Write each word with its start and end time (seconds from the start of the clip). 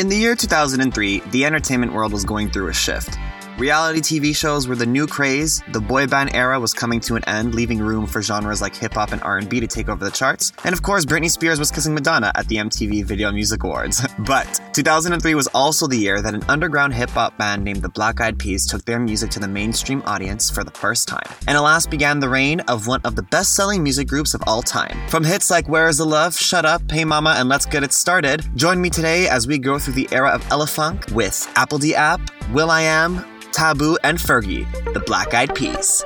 In 0.00 0.08
the 0.08 0.16
year 0.16 0.34
2003, 0.34 1.20
the 1.30 1.44
entertainment 1.44 1.92
world 1.92 2.10
was 2.10 2.24
going 2.24 2.48
through 2.48 2.68
a 2.68 2.72
shift. 2.72 3.18
Reality 3.58 4.00
TV 4.00 4.34
shows 4.34 4.66
were 4.66 4.74
the 4.74 4.86
new 4.86 5.06
craze. 5.06 5.62
The 5.72 5.80
boy 5.80 6.06
band 6.06 6.34
era 6.34 6.58
was 6.58 6.72
coming 6.72 6.98
to 7.00 7.16
an 7.16 7.24
end, 7.28 7.54
leaving 7.54 7.78
room 7.78 8.06
for 8.06 8.22
genres 8.22 8.62
like 8.62 8.74
hip 8.74 8.94
hop 8.94 9.12
and 9.12 9.22
R&B 9.22 9.60
to 9.60 9.66
take 9.66 9.88
over 9.88 10.04
the 10.04 10.10
charts. 10.10 10.52
And 10.64 10.72
of 10.72 10.82
course, 10.82 11.04
Britney 11.04 11.30
Spears 11.30 11.58
was 11.58 11.70
kissing 11.70 11.94
Madonna 11.94 12.32
at 12.34 12.48
the 12.48 12.56
MTV 12.56 13.04
Video 13.04 13.30
Music 13.32 13.62
Awards. 13.62 14.06
but 14.18 14.60
2003 14.72 15.34
was 15.34 15.46
also 15.48 15.86
the 15.86 15.96
year 15.96 16.22
that 16.22 16.34
an 16.34 16.42
underground 16.48 16.94
hip 16.94 17.10
hop 17.10 17.36
band 17.36 17.64
named 17.64 17.82
the 17.82 17.88
Black 17.88 18.20
Eyed 18.20 18.38
Peas 18.38 18.66
took 18.66 18.84
their 18.84 18.98
music 18.98 19.30
to 19.30 19.40
the 19.40 19.48
mainstream 19.48 20.02
audience 20.06 20.50
for 20.50 20.64
the 20.64 20.70
first 20.70 21.06
time. 21.06 21.30
And 21.46 21.56
alas 21.56 21.86
began 21.86 22.18
the 22.18 22.28
reign 22.28 22.60
of 22.60 22.86
one 22.86 23.00
of 23.04 23.14
the 23.14 23.22
best-selling 23.22 23.82
music 23.82 24.08
groups 24.08 24.34
of 24.34 24.42
all 24.46 24.62
time. 24.62 24.96
From 25.08 25.24
hits 25.24 25.50
like 25.50 25.68
Where 25.68 25.88
Is 25.88 25.98
the 25.98 26.06
Love, 26.06 26.36
Shut 26.36 26.64
Up, 26.64 26.82
Hey 26.90 27.04
Mama, 27.04 27.34
and 27.36 27.48
Let's 27.48 27.66
Get 27.66 27.82
It 27.82 27.92
Started, 27.92 28.48
join 28.56 28.80
me 28.80 28.90
today 28.90 29.28
as 29.28 29.46
we 29.46 29.58
go 29.58 29.78
through 29.78 29.94
the 29.94 30.08
era 30.12 30.30
of 30.30 30.42
Elephunk 30.44 31.12
with 31.12 31.46
apl.de.ap, 31.56 32.20
Will 32.52 32.70
I 32.70 32.80
will.i.am, 32.80 33.24
Taboo, 33.52 33.98
and 34.02 34.18
Fergie, 34.18 34.66
the 34.92 35.00
Black 35.00 35.34
Eyed 35.34 35.54
Peas. 35.54 36.04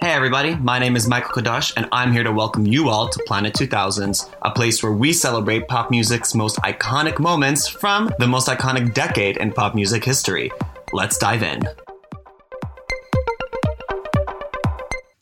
Hey 0.00 0.12
everybody, 0.12 0.54
my 0.54 0.78
name 0.78 0.94
is 0.94 1.08
Michael 1.08 1.42
Cadoch, 1.42 1.72
and 1.76 1.88
I'm 1.90 2.12
here 2.12 2.22
to 2.22 2.32
welcome 2.32 2.66
you 2.66 2.88
all 2.88 3.08
to 3.08 3.22
Planet 3.26 3.54
2000s, 3.54 4.30
a 4.42 4.50
place 4.50 4.82
where 4.82 4.92
we 4.92 5.12
celebrate 5.12 5.68
pop 5.68 5.90
music's 5.90 6.34
most 6.34 6.56
iconic 6.58 7.18
moments 7.18 7.66
from 7.66 8.12
the 8.18 8.26
most 8.26 8.48
iconic 8.48 8.94
decade 8.94 9.36
in 9.36 9.52
pop 9.52 9.74
music 9.74 10.04
history. 10.04 10.52
Let's 10.92 11.18
dive 11.18 11.42
in. 11.42 11.62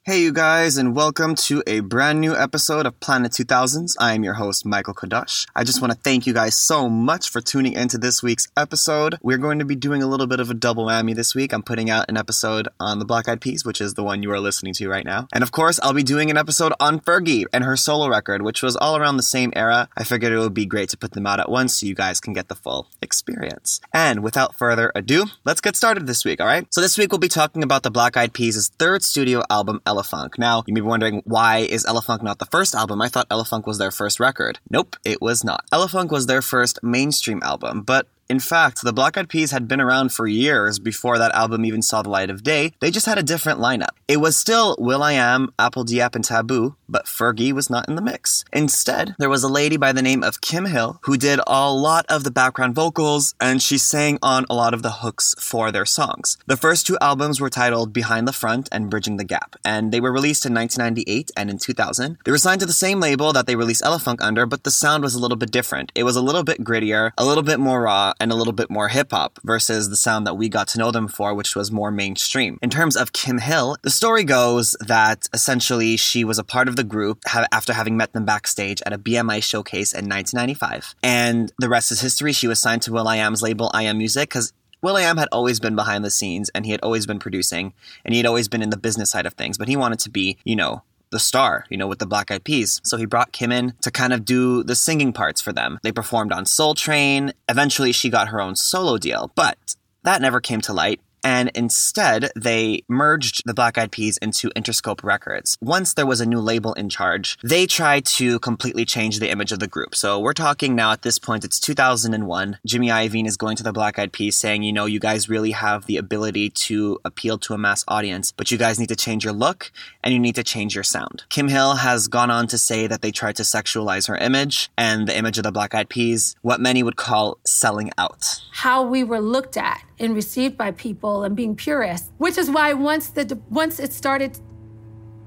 Hey, 0.06 0.20
you 0.20 0.32
guys, 0.32 0.76
and 0.76 0.94
welcome 0.94 1.34
to 1.34 1.62
a 1.66 1.80
brand 1.80 2.20
new 2.20 2.36
episode 2.36 2.84
of 2.84 3.00
Planet 3.00 3.32
2000s. 3.32 3.96
I 3.98 4.12
am 4.12 4.22
your 4.22 4.34
host, 4.34 4.66
Michael 4.66 4.92
Cadoch. 4.92 5.46
I 5.56 5.64
just 5.64 5.80
want 5.80 5.94
to 5.94 5.98
thank 5.98 6.26
you 6.26 6.34
guys 6.34 6.58
so 6.58 6.90
much 6.90 7.30
for 7.30 7.40
tuning 7.40 7.72
into 7.72 7.96
this 7.96 8.22
week's 8.22 8.46
episode. 8.54 9.16
We're 9.22 9.38
going 9.38 9.60
to 9.60 9.64
be 9.64 9.76
doing 9.76 10.02
a 10.02 10.06
little 10.06 10.26
bit 10.26 10.40
of 10.40 10.50
a 10.50 10.54
double 10.54 10.84
whammy 10.84 11.14
this 11.14 11.34
week. 11.34 11.54
I'm 11.54 11.62
putting 11.62 11.88
out 11.88 12.04
an 12.10 12.18
episode 12.18 12.68
on 12.78 12.98
the 12.98 13.06
Black 13.06 13.30
Eyed 13.30 13.40
Peas, 13.40 13.64
which 13.64 13.80
is 13.80 13.94
the 13.94 14.02
one 14.02 14.22
you 14.22 14.30
are 14.32 14.40
listening 14.40 14.74
to 14.74 14.90
right 14.90 15.06
now. 15.06 15.26
And 15.32 15.42
of 15.42 15.52
course, 15.52 15.80
I'll 15.82 15.94
be 15.94 16.02
doing 16.02 16.30
an 16.30 16.36
episode 16.36 16.74
on 16.78 17.00
Fergie 17.00 17.46
and 17.50 17.64
her 17.64 17.74
solo 17.74 18.06
record, 18.06 18.42
which 18.42 18.62
was 18.62 18.76
all 18.76 18.98
around 18.98 19.16
the 19.16 19.22
same 19.22 19.54
era. 19.56 19.88
I 19.96 20.04
figured 20.04 20.34
it 20.34 20.38
would 20.38 20.52
be 20.52 20.66
great 20.66 20.90
to 20.90 20.98
put 20.98 21.12
them 21.12 21.26
out 21.26 21.40
at 21.40 21.48
once 21.48 21.80
so 21.80 21.86
you 21.86 21.94
guys 21.94 22.20
can 22.20 22.34
get 22.34 22.48
the 22.48 22.54
full 22.54 22.88
experience. 23.00 23.80
And 23.94 24.22
without 24.22 24.54
further 24.54 24.92
ado, 24.94 25.28
let's 25.46 25.62
get 25.62 25.76
started 25.76 26.06
this 26.06 26.26
week, 26.26 26.42
all 26.42 26.46
right? 26.46 26.66
So 26.74 26.82
this 26.82 26.98
week 26.98 27.10
we'll 27.10 27.20
be 27.20 27.28
talking 27.28 27.62
about 27.62 27.84
the 27.84 27.90
Black 27.90 28.18
Eyed 28.18 28.34
Peas' 28.34 28.70
third 28.78 29.02
studio 29.02 29.42
album, 29.48 29.80
Elephunk. 29.94 30.38
Now, 30.38 30.64
you 30.66 30.74
may 30.74 30.80
be 30.80 30.86
wondering, 30.86 31.22
why 31.24 31.58
is 31.58 31.84
Elephunk 31.84 32.22
not 32.22 32.38
the 32.38 32.46
first 32.46 32.74
album? 32.74 33.00
I 33.00 33.08
thought 33.08 33.28
Elephunk 33.28 33.66
was 33.66 33.78
their 33.78 33.90
first 33.90 34.18
record. 34.18 34.58
Nope, 34.68 34.96
it 35.04 35.22
was 35.22 35.44
not. 35.44 35.64
Elephunk 35.72 36.10
was 36.10 36.26
their 36.26 36.42
first 36.42 36.82
mainstream 36.82 37.40
album, 37.42 37.82
but 37.82 38.08
in 38.28 38.40
fact, 38.40 38.82
the 38.82 38.92
Black 38.92 39.16
Eyed 39.16 39.28
Peas 39.28 39.50
had 39.50 39.68
been 39.68 39.80
around 39.80 40.12
for 40.12 40.26
years 40.26 40.78
before 40.78 41.18
that 41.18 41.34
album 41.34 41.64
even 41.64 41.82
saw 41.82 42.02
the 42.02 42.08
light 42.08 42.30
of 42.30 42.42
day. 42.42 42.72
They 42.80 42.90
just 42.90 43.06
had 43.06 43.18
a 43.18 43.22
different 43.22 43.60
lineup. 43.60 43.94
It 44.08 44.18
was 44.18 44.36
still 44.36 44.76
Will 44.78 45.02
I 45.02 45.12
Am, 45.12 45.24
will.i.am, 45.24 45.52
apl.de.ap, 45.58 46.14
and 46.14 46.24
Taboo, 46.24 46.76
but 46.88 47.06
Fergie 47.06 47.52
was 47.52 47.70
not 47.70 47.88
in 47.88 47.96
the 47.96 48.02
mix. 48.02 48.44
Instead, 48.52 49.14
there 49.18 49.28
was 49.28 49.42
a 49.42 49.48
lady 49.48 49.76
by 49.76 49.92
the 49.92 50.02
name 50.02 50.22
of 50.22 50.40
Kim 50.40 50.66
Hill 50.66 50.98
who 51.02 51.16
did 51.16 51.40
a 51.46 51.72
lot 51.72 52.06
of 52.08 52.24
the 52.24 52.30
background 52.30 52.74
vocals 52.74 53.34
and 53.40 53.62
she 53.62 53.78
sang 53.78 54.18
on 54.22 54.44
a 54.48 54.54
lot 54.54 54.74
of 54.74 54.82
the 54.82 54.90
hooks 55.02 55.34
for 55.38 55.70
their 55.70 55.86
songs. 55.86 56.36
The 56.46 56.56
first 56.56 56.86
two 56.86 56.98
albums 57.00 57.40
were 57.40 57.50
titled 57.50 57.92
Behind 57.92 58.26
the 58.28 58.32
Front 58.32 58.68
and 58.72 58.90
Bridging 58.90 59.16
the 59.16 59.24
Gap, 59.24 59.56
and 59.64 59.92
they 59.92 60.00
were 60.00 60.12
released 60.12 60.46
in 60.46 60.54
1998 60.54 61.30
and 61.36 61.50
in 61.50 61.58
2000. 61.58 62.18
They 62.24 62.30
were 62.30 62.38
signed 62.38 62.60
to 62.60 62.66
the 62.66 62.72
same 62.72 63.00
label 63.00 63.32
that 63.32 63.46
they 63.46 63.56
released 63.56 63.82
Elephunk 63.82 64.20
under, 64.20 64.46
but 64.46 64.64
the 64.64 64.70
sound 64.70 65.02
was 65.02 65.14
a 65.14 65.20
little 65.20 65.36
bit 65.36 65.50
different. 65.50 65.92
It 65.94 66.04
was 66.04 66.16
a 66.16 66.22
little 66.22 66.44
bit 66.44 66.64
grittier, 66.64 67.12
a 67.18 67.24
little 67.24 67.42
bit 67.42 67.60
more 67.60 67.82
raw, 67.82 68.12
and 68.20 68.32
a 68.32 68.34
little 68.34 68.52
bit 68.52 68.70
more 68.70 68.88
hip 68.88 69.10
hop 69.10 69.38
versus 69.44 69.88
the 69.88 69.96
sound 69.96 70.26
that 70.26 70.34
we 70.34 70.48
got 70.48 70.68
to 70.68 70.78
know 70.78 70.90
them 70.90 71.08
for, 71.08 71.34
which 71.34 71.54
was 71.54 71.70
more 71.70 71.90
mainstream. 71.90 72.58
In 72.62 72.70
terms 72.70 72.96
of 72.96 73.12
Kim 73.12 73.38
Hill, 73.38 73.76
the 73.82 73.90
story 73.90 74.24
goes 74.24 74.76
that 74.80 75.28
essentially 75.32 75.96
she 75.96 76.24
was 76.24 76.38
a 76.38 76.44
part 76.44 76.68
of 76.68 76.76
the 76.76 76.84
group 76.84 77.20
after 77.52 77.72
having 77.72 77.96
met 77.96 78.12
them 78.12 78.24
backstage 78.24 78.82
at 78.86 78.92
a 78.92 78.98
BMI 78.98 79.42
showcase 79.42 79.92
in 79.92 80.08
1995. 80.08 80.94
And 81.02 81.52
the 81.58 81.68
rest 81.68 81.92
is 81.92 82.00
history. 82.00 82.32
She 82.32 82.48
was 82.48 82.58
signed 82.58 82.82
to 82.82 82.92
will.i.am's 82.92 83.42
label, 83.42 83.70
I 83.74 83.84
Am 83.84 83.98
Music, 83.98 84.28
because 84.28 84.52
will.i.am 84.82 85.16
had 85.16 85.28
always 85.32 85.60
been 85.60 85.74
behind 85.74 86.04
the 86.04 86.10
scenes 86.10 86.50
and 86.54 86.66
he 86.66 86.72
had 86.72 86.80
always 86.82 87.06
been 87.06 87.18
producing 87.18 87.72
and 88.04 88.12
he 88.14 88.18
had 88.18 88.26
always 88.26 88.48
been 88.48 88.62
in 88.62 88.70
the 88.70 88.76
business 88.76 89.10
side 89.10 89.26
of 89.26 89.34
things, 89.34 89.56
but 89.56 89.66
he 89.66 89.76
wanted 89.76 89.98
to 90.00 90.10
be, 90.10 90.36
you 90.44 90.54
know, 90.54 90.82
the 91.10 91.18
star, 91.18 91.64
you 91.70 91.76
know, 91.76 91.86
with 91.86 91.98
the 91.98 92.06
Black 92.06 92.30
Eyed 92.30 92.44
Peas. 92.44 92.80
So 92.84 92.96
he 92.96 93.06
brought 93.06 93.32
Kim 93.32 93.52
in 93.52 93.74
to 93.82 93.90
kind 93.90 94.12
of 94.12 94.24
do 94.24 94.62
the 94.62 94.74
singing 94.74 95.12
parts 95.12 95.40
for 95.40 95.52
them. 95.52 95.78
They 95.82 95.92
performed 95.92 96.32
on 96.32 96.46
Soul 96.46 96.74
Train. 96.74 97.32
Eventually, 97.48 97.92
she 97.92 98.10
got 98.10 98.28
her 98.28 98.40
own 98.40 98.56
solo 98.56 98.98
deal, 98.98 99.30
but 99.34 99.76
that 100.02 100.20
never 100.20 100.40
came 100.40 100.60
to 100.62 100.72
light 100.72 101.00
and 101.24 101.50
instead 101.54 102.30
they 102.36 102.84
merged 102.88 103.42
the 103.46 103.54
Black 103.54 103.78
Eyed 103.78 103.90
Peas 103.90 104.18
into 104.18 104.50
Interscope 104.50 105.02
Records. 105.02 105.56
Once 105.60 105.94
there 105.94 106.06
was 106.06 106.20
a 106.20 106.26
new 106.26 106.38
label 106.38 106.74
in 106.74 106.88
charge, 106.88 107.38
they 107.42 107.66
tried 107.66 108.04
to 108.04 108.38
completely 108.40 108.84
change 108.84 109.18
the 109.18 109.30
image 109.30 109.50
of 109.50 109.58
the 109.58 109.66
group. 109.66 109.94
So 109.94 110.20
we're 110.20 110.34
talking 110.34 110.76
now 110.76 110.92
at 110.92 111.02
this 111.02 111.18
point, 111.18 111.44
it's 111.44 111.58
2001. 111.58 112.58
Jimmy 112.66 112.88
Iovine 112.88 113.26
is 113.26 113.36
going 113.36 113.56
to 113.56 113.62
the 113.62 113.72
Black 113.72 113.98
Eyed 113.98 114.12
Peas 114.12 114.36
saying, 114.36 114.62
you 114.62 114.72
know, 114.72 114.84
you 114.84 115.00
guys 115.00 115.28
really 115.28 115.52
have 115.52 115.86
the 115.86 115.96
ability 115.96 116.50
to 116.50 117.00
appeal 117.04 117.38
to 117.38 117.54
a 117.54 117.58
mass 117.58 117.84
audience, 117.88 118.30
but 118.30 118.50
you 118.50 118.58
guys 118.58 118.78
need 118.78 118.90
to 118.90 118.96
change 118.96 119.24
your 119.24 119.32
look 119.32 119.72
and 120.02 120.12
you 120.12 120.20
need 120.20 120.34
to 120.34 120.44
change 120.44 120.74
your 120.74 120.84
sound. 120.84 121.24
Kim 121.30 121.48
Hill 121.48 121.76
has 121.76 122.08
gone 122.08 122.30
on 122.30 122.46
to 122.48 122.58
say 122.58 122.86
that 122.86 123.00
they 123.00 123.10
tried 123.10 123.36
to 123.36 123.42
sexualize 123.42 124.08
her 124.08 124.16
image 124.16 124.70
and 124.76 125.08
the 125.08 125.16
image 125.16 125.38
of 125.38 125.44
the 125.44 125.52
Black 125.52 125.74
Eyed 125.74 125.88
Peas, 125.88 126.36
what 126.42 126.60
many 126.60 126.82
would 126.82 126.96
call 126.96 127.38
selling 127.44 127.90
out. 127.96 128.42
How 128.52 128.82
we 128.82 129.02
were 129.02 129.20
looked 129.20 129.56
at 129.56 129.82
and 129.98 130.14
received 130.14 130.56
by 130.56 130.72
people 130.72 131.13
and 131.22 131.36
being 131.36 131.54
purists, 131.54 132.10
which 132.18 132.36
is 132.36 132.50
why 132.50 132.72
once 132.72 133.08
the 133.08 133.38
once 133.48 133.78
it 133.78 133.92
started 133.92 134.38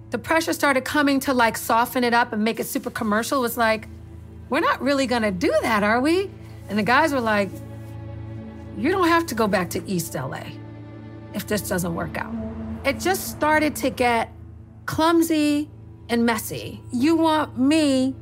the 0.09 0.17
pressure 0.17 0.53
started 0.53 0.83
coming 0.83 1.19
to 1.21 1.33
like 1.33 1.57
soften 1.57 2.03
it 2.03 2.13
up 2.13 2.33
and 2.33 2.43
make 2.43 2.59
it 2.59 2.65
super 2.65 2.89
commercial 2.89 3.41
was 3.41 3.57
like 3.57 3.87
we're 4.49 4.59
not 4.61 4.81
really 4.81 5.07
to 5.07 5.31
do 5.31 5.53
that, 5.61 5.83
are 5.83 5.99
we? 5.99 6.29
And 6.69 6.77
the 6.77 6.83
guys 6.83 7.13
were 7.13 7.21
like 7.21 7.49
you 8.77 8.91
don't 8.91 9.07
have 9.07 9.25
to 9.27 9.35
go 9.35 9.47
back 9.47 9.69
to 9.71 9.87
East 9.89 10.13
LA 10.13 10.43
if 11.33 11.47
this 11.47 11.67
doesn't 11.67 11.95
work 11.95 12.17
out. 12.17 12.33
It 12.85 12.99
just 12.99 13.29
started 13.29 13.75
to 13.77 13.89
get 13.89 14.31
clumsy 14.85 15.69
and 16.09 16.25
messy. 16.25 16.81
You 16.91 17.15
want 17.15 17.57
me 17.57 18.15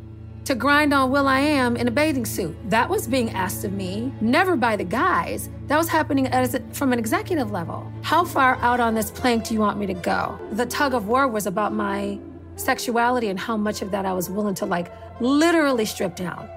to 0.45 0.53
grind 0.53 0.93
on 0.93 1.09
will.i.am 1.09 1.75
in 1.75 1.87
a 1.87 1.91
bathing 1.91 2.25
suit. 2.25 2.55
That 2.69 2.87
was 2.87 3.07
being 3.07 3.31
asked 3.31 3.65
of 3.65 3.73
me, 3.73 4.13
never 4.21 4.55
by 4.55 4.75
the 4.75 4.83
guys. 4.83 5.49
That 5.65 5.77
was 5.77 5.89
happening 5.89 6.27
a, 6.27 6.47
from 6.71 6.93
an 6.93 6.99
executive 6.99 7.51
level. 7.51 7.91
How 8.03 8.23
far 8.23 8.55
out 8.57 8.79
on 8.79 8.93
this 8.93 9.09
plank 9.09 9.45
do 9.45 9.55
you 9.55 9.59
want 9.59 9.79
me 9.79 9.87
to 9.87 9.95
go? 9.95 10.39
The 10.51 10.67
tug 10.67 10.93
of 10.93 11.07
war 11.07 11.27
was 11.27 11.47
about 11.47 11.73
my 11.73 12.19
sexuality 12.57 13.29
and 13.29 13.39
how 13.39 13.57
much 13.57 13.81
of 13.81 13.89
that 13.91 14.05
I 14.05 14.13
was 14.13 14.29
willing 14.29 14.55
to 14.55 14.65
like 14.67 14.91
literally 15.19 15.85
strip 15.85 16.15
down. 16.15 16.47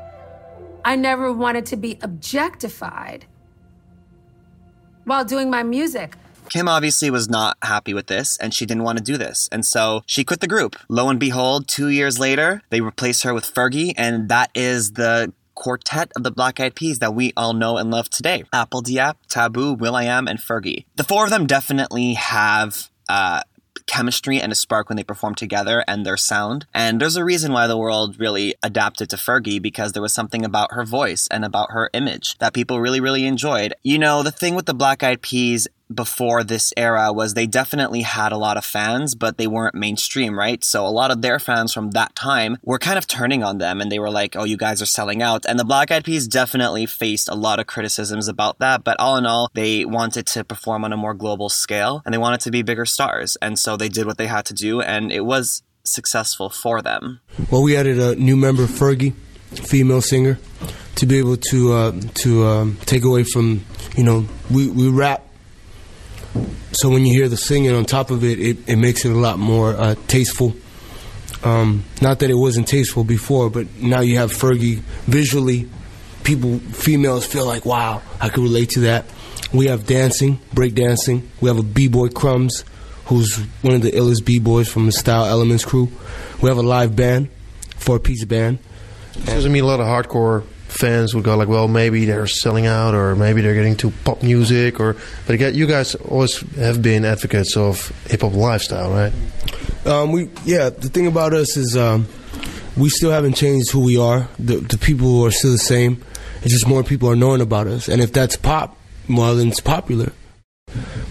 I 0.84 0.94
never 0.94 1.32
wanted 1.32 1.64
to 1.66 1.76
be 1.76 1.98
objectified 2.02 3.24
while 5.04 5.24
doing 5.24 5.48
my 5.48 5.62
music. 5.62 6.14
Kim 6.50 6.68
obviously 6.68 7.10
was 7.10 7.28
not 7.28 7.56
happy 7.62 7.94
with 7.94 8.06
this 8.06 8.36
and 8.38 8.54
she 8.54 8.66
didn't 8.66 8.84
want 8.84 8.98
to 8.98 9.04
do 9.04 9.16
this. 9.16 9.48
And 9.52 9.64
so 9.64 10.02
she 10.06 10.24
quit 10.24 10.40
the 10.40 10.46
group. 10.46 10.76
Lo 10.88 11.08
and 11.08 11.20
behold, 11.20 11.68
two 11.68 11.88
years 11.88 12.18
later, 12.18 12.62
they 12.70 12.80
replaced 12.80 13.22
her 13.22 13.34
with 13.34 13.52
Fergie, 13.52 13.92
and 13.96 14.28
that 14.28 14.50
is 14.54 14.92
the 14.92 15.32
quartet 15.54 16.12
of 16.16 16.22
the 16.22 16.30
Black 16.30 16.60
Eyed 16.60 16.74
Peas 16.74 17.00
that 17.00 17.14
we 17.14 17.32
all 17.36 17.52
know 17.52 17.76
and 17.76 17.90
love 17.90 18.08
today. 18.08 18.44
apl.de.ap, 18.54 19.18
Taboo, 19.28 19.72
will.i.am, 19.74 20.28
and 20.28 20.38
Fergie. 20.38 20.84
The 20.96 21.04
four 21.04 21.24
of 21.24 21.30
them 21.30 21.46
definitely 21.46 22.14
have 22.14 22.88
uh, 23.08 23.42
chemistry 23.88 24.40
and 24.40 24.52
a 24.52 24.54
spark 24.54 24.88
when 24.88 24.96
they 24.96 25.02
perform 25.02 25.34
together 25.34 25.82
and 25.88 26.06
their 26.06 26.16
sound. 26.16 26.66
And 26.72 27.00
there's 27.00 27.16
a 27.16 27.24
reason 27.24 27.52
why 27.52 27.66
the 27.66 27.76
world 27.76 28.20
really 28.20 28.54
adapted 28.62 29.10
to 29.10 29.16
Fergie 29.16 29.60
because 29.60 29.92
there 29.92 30.02
was 30.02 30.14
something 30.14 30.44
about 30.44 30.72
her 30.72 30.84
voice 30.84 31.26
and 31.30 31.44
about 31.44 31.72
her 31.72 31.90
image 31.92 32.38
that 32.38 32.54
people 32.54 32.80
really, 32.80 33.00
really 33.00 33.26
enjoyed. 33.26 33.74
You 33.82 33.98
know, 33.98 34.22
the 34.22 34.30
thing 34.30 34.54
with 34.54 34.66
the 34.66 34.74
Black 34.74 35.02
Eyed 35.02 35.22
Peas 35.22 35.66
before 35.92 36.44
this 36.44 36.72
era 36.76 37.12
was 37.12 37.34
they 37.34 37.46
definitely 37.46 38.02
had 38.02 38.32
a 38.32 38.36
lot 38.36 38.56
of 38.56 38.64
fans, 38.64 39.14
but 39.14 39.38
they 39.38 39.46
weren't 39.46 39.74
mainstream, 39.74 40.38
right? 40.38 40.62
So 40.62 40.86
a 40.86 40.88
lot 40.88 41.10
of 41.10 41.22
their 41.22 41.38
fans 41.38 41.72
from 41.72 41.92
that 41.92 42.14
time 42.14 42.58
were 42.62 42.78
kind 42.78 42.98
of 42.98 43.06
turning 43.06 43.42
on 43.42 43.58
them 43.58 43.80
and 43.80 43.90
they 43.90 43.98
were 43.98 44.10
like, 44.10 44.36
oh, 44.36 44.44
you 44.44 44.56
guys 44.56 44.82
are 44.82 44.86
selling 44.86 45.22
out. 45.22 45.46
And 45.46 45.58
the 45.58 45.64
Black 45.64 45.90
Eyed 45.90 46.04
Peas 46.04 46.28
definitely 46.28 46.86
faced 46.86 47.28
a 47.28 47.34
lot 47.34 47.58
of 47.58 47.66
criticisms 47.66 48.28
about 48.28 48.58
that. 48.58 48.84
But 48.84 48.98
all 49.00 49.16
in 49.16 49.26
all, 49.26 49.50
they 49.54 49.84
wanted 49.84 50.26
to 50.28 50.44
perform 50.44 50.84
on 50.84 50.92
a 50.92 50.96
more 50.96 51.14
global 51.14 51.48
scale 51.48 52.02
and 52.04 52.12
they 52.12 52.18
wanted 52.18 52.40
to 52.40 52.50
be 52.50 52.62
bigger 52.62 52.86
stars. 52.86 53.36
And 53.40 53.58
so 53.58 53.76
they 53.76 53.88
did 53.88 54.06
what 54.06 54.18
they 54.18 54.26
had 54.26 54.44
to 54.46 54.54
do 54.54 54.80
and 54.80 55.10
it 55.10 55.24
was 55.24 55.62
successful 55.84 56.50
for 56.50 56.82
them. 56.82 57.20
Well, 57.50 57.62
we 57.62 57.76
added 57.76 57.98
a 57.98 58.14
new 58.14 58.36
member, 58.36 58.66
Fergie, 58.66 59.14
female 59.52 60.02
singer, 60.02 60.38
to 60.96 61.06
be 61.06 61.18
able 61.18 61.36
to 61.36 61.72
uh, 61.72 62.00
to 62.14 62.46
um, 62.46 62.76
take 62.84 63.04
away 63.04 63.24
from 63.24 63.64
you 63.96 64.04
know 64.04 64.26
we, 64.50 64.68
we 64.68 64.88
rap 64.88 65.24
so 66.72 66.90
when 66.90 67.06
you 67.06 67.12
hear 67.12 67.28
the 67.28 67.36
singing 67.36 67.72
on 67.72 67.84
top 67.84 68.10
of 68.10 68.24
it, 68.24 68.38
it, 68.38 68.68
it 68.68 68.76
makes 68.76 69.04
it 69.04 69.10
a 69.10 69.18
lot 69.18 69.38
more 69.38 69.74
uh, 69.74 69.94
tasteful. 70.06 70.54
Um, 71.44 71.84
not 72.02 72.18
that 72.20 72.30
it 72.30 72.34
wasn't 72.34 72.66
tasteful 72.68 73.04
before, 73.04 73.50
but 73.50 73.76
now 73.76 74.00
you 74.00 74.18
have 74.18 74.32
Fergie 74.32 74.80
visually. 75.06 75.68
People, 76.24 76.58
females 76.58 77.24
feel 77.24 77.46
like, 77.46 77.64
wow, 77.64 78.02
I 78.20 78.28
can 78.28 78.42
relate 78.42 78.70
to 78.70 78.80
that. 78.80 79.06
We 79.52 79.66
have 79.66 79.86
dancing, 79.86 80.40
break 80.52 80.74
dancing. 80.74 81.30
We 81.40 81.48
have 81.48 81.58
a 81.58 81.62
b-boy 81.62 82.08
Crumbs, 82.08 82.64
who's 83.06 83.36
one 83.62 83.74
of 83.74 83.82
the 83.82 83.92
illest 83.92 84.24
b-boys 84.24 84.68
from 84.68 84.86
the 84.86 84.92
Style 84.92 85.24
Elements 85.24 85.64
crew. 85.64 85.90
We 86.42 86.48
have 86.48 86.58
a 86.58 86.62
live 86.62 86.94
band, 86.94 87.30
four-piece 87.76 88.24
band. 88.24 88.58
Because 89.14 89.46
I 89.46 89.48
mean, 89.48 89.64
a 89.64 89.66
lot 89.66 89.80
of 89.80 89.86
hardcore 89.86 90.44
fans 90.78 91.14
would 91.14 91.24
go 91.24 91.36
like, 91.36 91.48
well, 91.48 91.68
maybe 91.68 92.04
they're 92.04 92.26
selling 92.26 92.66
out, 92.66 92.94
or 92.94 93.16
maybe 93.16 93.40
they're 93.40 93.54
getting 93.54 93.76
to 93.76 93.90
pop 94.04 94.22
music, 94.22 94.78
or 94.78 94.96
but 95.26 95.34
again, 95.34 95.54
you 95.54 95.66
guys 95.66 95.94
always 95.96 96.40
have 96.56 96.80
been 96.80 97.04
advocates 97.04 97.56
of 97.56 97.88
hip 98.06 98.22
hop 98.22 98.34
lifestyle, 98.34 98.90
right? 98.90 99.12
Um, 99.84 100.12
we 100.12 100.30
yeah. 100.44 100.70
The 100.70 100.88
thing 100.88 101.06
about 101.06 101.34
us 101.34 101.56
is 101.56 101.76
um, 101.76 102.06
we 102.76 102.88
still 102.88 103.10
haven't 103.10 103.34
changed 103.34 103.70
who 103.70 103.84
we 103.84 103.98
are. 103.98 104.28
The, 104.38 104.56
the 104.56 104.78
people 104.78 105.24
are 105.24 105.30
still 105.30 105.52
the 105.52 105.58
same. 105.58 106.02
It's 106.42 106.52
just 106.52 106.68
more 106.68 106.84
people 106.84 107.10
are 107.10 107.16
knowing 107.16 107.40
about 107.40 107.66
us, 107.66 107.88
and 107.88 108.00
if 108.00 108.12
that's 108.12 108.36
pop, 108.36 108.76
well, 109.08 109.34
then 109.34 109.48
it's 109.48 109.60
popular. 109.60 110.12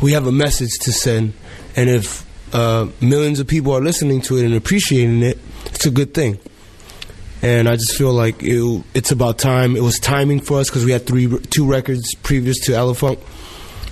We 0.02 0.14
have 0.14 0.28
a 0.28 0.32
message 0.32 0.72
to 0.82 0.92
send, 0.92 1.34
and 1.76 1.90
if 1.90 2.26
uh, 2.56 2.88
millions 3.02 3.40
of 3.40 3.48
people 3.48 3.74
are 3.74 3.82
listening 3.82 4.22
to 4.22 4.38
it 4.38 4.46
and 4.46 4.54
appreciating 4.54 5.24
it, 5.24 5.40
it's 5.66 5.86
a 5.86 5.92
good 5.92 6.14
thing. 6.14 6.40
And 7.48 7.70
I 7.70 7.78
just 7.78 7.96
feel 7.96 8.12
like 8.12 8.44
it, 8.44 8.84
it's 8.94 9.12
about 9.12 9.38
time. 9.38 9.78
It 9.78 9.82
was 9.82 10.00
timing 10.00 10.42
for 10.42 10.60
us 10.60 10.70
because 10.70 10.84
we 10.84 10.92
had 10.92 11.08
three, 11.08 11.30
two 11.30 11.66
records 11.66 12.14
previous 12.16 12.60
to 12.66 12.74
Elephunk, 12.74 13.22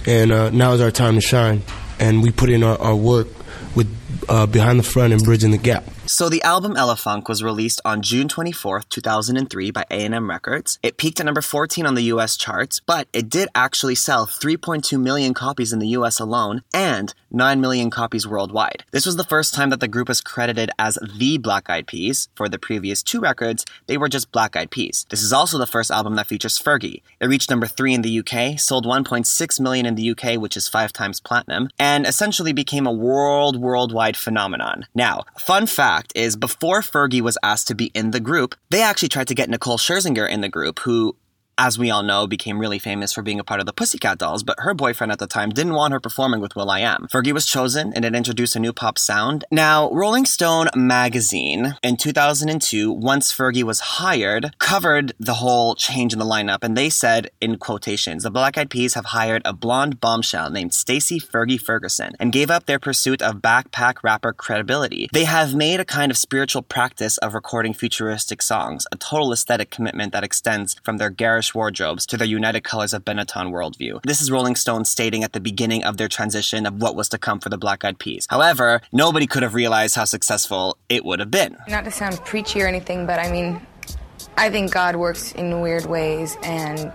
and 0.06 0.34
uh, 0.34 0.50
now 0.50 0.74
is 0.74 0.82
our 0.82 0.92
time 0.92 1.16
to 1.16 1.22
shine. 1.22 1.62
And 1.98 2.22
we 2.22 2.32
put 2.32 2.50
in 2.50 2.64
our, 2.64 2.78
our 2.82 2.96
work 2.98 3.30
with 3.76 3.88
uh, 4.30 4.46
behind 4.46 4.80
the 4.80 4.84
front 4.84 5.14
and 5.14 5.24
bridging 5.24 5.52
the 5.52 5.58
gap. 5.58 5.84
So 6.08 6.30
the 6.30 6.44
album 6.44 6.76
Elephunk 6.76 7.28
was 7.28 7.44
released 7.44 7.82
on 7.84 8.02
June 8.02 8.28
24th, 8.28 8.90
2003 8.90 9.72
by 9.72 9.86
A&M 9.90 10.30
Records. 10.30 10.78
It 10.84 10.98
peaked 10.98 11.20
at 11.20 11.26
number 11.26 11.42
14 11.42 11.86
on 11.86 11.96
the 11.96 12.04
US 12.04 12.38
charts, 12.38 12.80
but 12.80 13.08
it 13.12 13.30
did 13.30 13.50
actually 13.56 13.96
sell 13.96 14.28
3.2 14.28 15.02
million 15.02 15.34
copies 15.34 15.74
in 15.74 15.80
the 15.80 15.88
US 15.90 16.20
alone 16.20 16.62
and 16.74 17.14
9 17.32 17.60
million 17.60 17.90
copies 17.90 18.28
worldwide. 18.28 18.84
This 18.92 19.06
was 19.06 19.18
the 19.18 19.24
first 19.24 19.54
time 19.54 19.70
that 19.72 19.80
the 19.80 19.88
group 19.88 20.08
was 20.08 20.22
credited 20.22 20.70
as 20.80 20.98
the 21.18 21.38
Black 21.38 21.70
Eyed 21.70 21.88
Peas. 21.88 22.30
For 22.36 22.48
the 22.48 22.60
previous 22.60 23.04
two 23.04 23.20
records, 23.20 23.66
they 23.88 23.98
were 23.98 24.08
just 24.08 24.32
Black 24.32 24.56
Eyed 24.56 24.72
Peas. 24.72 25.06
This 25.10 25.22
is 25.22 25.34
also 25.34 25.58
the 25.58 25.68
first 25.68 25.92
album 25.92 26.16
that 26.16 26.28
features 26.28 26.60
Fergie. 26.60 27.02
It 27.20 27.28
reached 27.28 27.50
number 27.50 27.68
3 27.68 27.96
in 27.96 28.02
the 28.04 28.20
UK, 28.20 28.60
sold 28.60 28.86
1.6 28.86 29.60
million 29.60 29.86
in 29.86 29.96
the 29.96 30.12
UK, 30.12 30.40
which 30.40 30.56
is 30.56 30.68
5 30.68 30.94
times 30.94 31.20
platinum, 31.20 31.70
and 31.78 32.06
essentially 32.06 32.54
became 32.54 32.86
a 32.86 32.92
world 32.92 33.45
worldwide 33.54 34.18
phenomenon. 34.18 34.88
Now, 34.96 35.24
fun 35.38 35.68
fact 35.68 36.12
is 36.16 36.36
before 36.36 36.82
Fergie 36.82 37.22
was 37.22 37.38
asked 37.44 37.68
to 37.68 37.76
be 37.76 37.86
in 37.94 38.12
the 38.12 38.20
group, 38.20 38.56
they 38.72 38.82
actually 38.82 39.10
tried 39.10 39.28
to 39.28 39.36
get 39.36 39.50
Nicole 39.50 39.78
Scherzinger 39.78 40.28
in 40.28 40.42
the 40.42 40.50
group, 40.50 40.80
who 40.80 41.16
as 41.58 41.80
we 41.80 41.90
all 41.90 42.04
know, 42.04 42.28
became 42.28 42.60
really 42.60 42.80
famous 42.80 43.14
for 43.14 43.22
being 43.22 43.40
a 43.40 43.44
part 43.44 43.60
of 43.60 43.66
the 43.66 43.74
Pussycat 43.74 44.18
Dolls, 44.18 44.44
but 44.44 44.60
her 44.60 44.74
boyfriend 44.74 45.12
at 45.12 45.20
the 45.20 45.28
time 45.28 45.50
didn't 45.50 45.74
want 45.74 45.94
her 45.94 46.00
performing 46.00 46.42
with 46.42 46.56
will.i.am. 46.56 47.08
Fergie 47.12 47.32
was 47.32 47.46
chosen 47.46 47.94
and 47.94 48.04
it 48.04 48.16
introduced 48.16 48.56
a 48.56 48.60
new 48.60 48.74
pop 48.74 48.98
sound. 48.98 49.46
Now, 49.52 49.90
Rolling 49.92 50.26
Stone 50.26 50.68
magazine 50.76 51.76
in 51.82 51.98
2002, 51.98 52.92
once 52.92 53.34
Fergie 53.34 53.64
was 53.64 53.80
hired, 53.80 54.56
covered 54.60 55.14
the 55.20 55.36
whole 55.36 55.76
change 55.76 56.14
in 56.14 56.20
the 56.20 56.26
lineup 56.26 56.60
and 56.62 56.76
they 56.76 56.90
said, 56.90 57.32
in 57.40 57.58
quotations, 57.58 58.24
the 58.24 58.32
Black 58.32 58.58
Eyed 58.58 58.70
Peas 58.70 58.96
have 58.96 59.06
hired 59.06 59.42
a 59.46 59.54
blonde 59.54 60.02
bombshell 60.02 60.50
named 60.50 60.74
Stacy 60.74 61.20
Fergie 61.20 61.62
Ferguson 61.62 62.16
and 62.20 62.34
gave 62.34 62.52
up 62.52 62.66
their 62.66 62.80
pursuit 62.80 63.22
of 63.22 63.36
backpack 63.36 64.04
rapper 64.04 64.34
credibility. 64.34 65.08
They 65.14 65.26
have 65.26 65.56
made 65.56 65.80
a 65.80 65.86
kind 65.86 66.12
of 66.12 66.18
spiritual 66.18 66.64
practice 66.64 67.18
of 67.20 67.34
recording 67.34 67.74
futuristic 67.74 68.42
songs, 68.42 68.86
a 68.92 68.98
total 68.98 69.32
aesthetic 69.32 69.70
commitment 69.70 70.12
that 70.12 70.24
extends 70.24 70.76
from 70.84 70.98
their 70.98 71.10
garish 71.10 71.45
wardrobes 71.54 72.06
to 72.08 72.18
their 72.18 72.28
United 72.28 72.64
Colors 72.64 72.94
of 72.94 73.04
Benetton 73.06 73.52
worldview. 73.52 74.02
This 74.04 74.22
is 74.22 74.32
Rolling 74.32 74.56
Stone 74.56 74.86
stating 74.86 75.24
at 75.24 75.34
the 75.34 75.40
beginning 75.40 75.84
of 75.84 75.98
their 75.98 76.08
transition 76.08 76.66
of 76.66 76.82
what 76.82 76.96
was 76.96 77.10
to 77.10 77.18
come 77.18 77.40
for 77.40 77.50
the 77.50 77.58
Black 77.58 77.84
Eyed 77.84 78.00
Peas. 78.00 78.26
However, 78.30 78.82
nobody 78.92 79.28
could 79.28 79.44
have 79.44 79.54
realized 79.54 79.96
how 79.96 80.06
successful 80.06 80.78
it 80.90 81.06
would 81.06 81.20
have 81.20 81.30
been. 81.30 81.58
Not 81.68 81.86
to 81.86 81.92
sound 81.92 82.18
preachy 82.26 82.62
or 82.62 82.68
anything, 82.68 83.06
but 83.06 83.20
I 83.20 83.32
mean, 83.32 83.62
I 84.38 84.50
think 84.50 84.72
God 84.72 84.96
works 84.96 85.32
in 85.34 85.62
weird 85.62 85.86
ways 85.86 86.38
and 86.44 86.92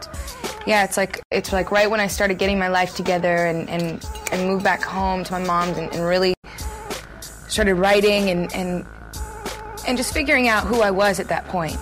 yeah, 0.67 0.85
it's 0.85 0.97
like 0.97 1.20
it's 1.31 1.52
like 1.52 1.70
right 1.70 1.91
when 1.91 2.00
I 2.00 2.06
started 2.06 2.38
getting 2.38 2.58
my 2.58 2.69
life 2.69 2.94
together 2.94 3.47
and, 3.47 3.69
and, 3.69 4.06
and 4.32 4.47
moved 4.47 4.64
back 4.64 4.82
home 4.82 5.25
to 5.25 5.32
my 5.32 5.44
mom's 5.44 5.79
and, 5.79 5.93
and 5.94 6.05
really 6.05 6.35
started 7.49 7.75
writing 7.75 8.31
and, 8.31 8.55
and 8.55 8.87
and 9.87 9.97
just 9.97 10.12
figuring 10.12 10.49
out 10.49 10.67
who 10.67 10.82
I 10.82 10.91
was 10.91 11.19
at 11.19 11.29
that 11.29 11.47
point 11.49 11.79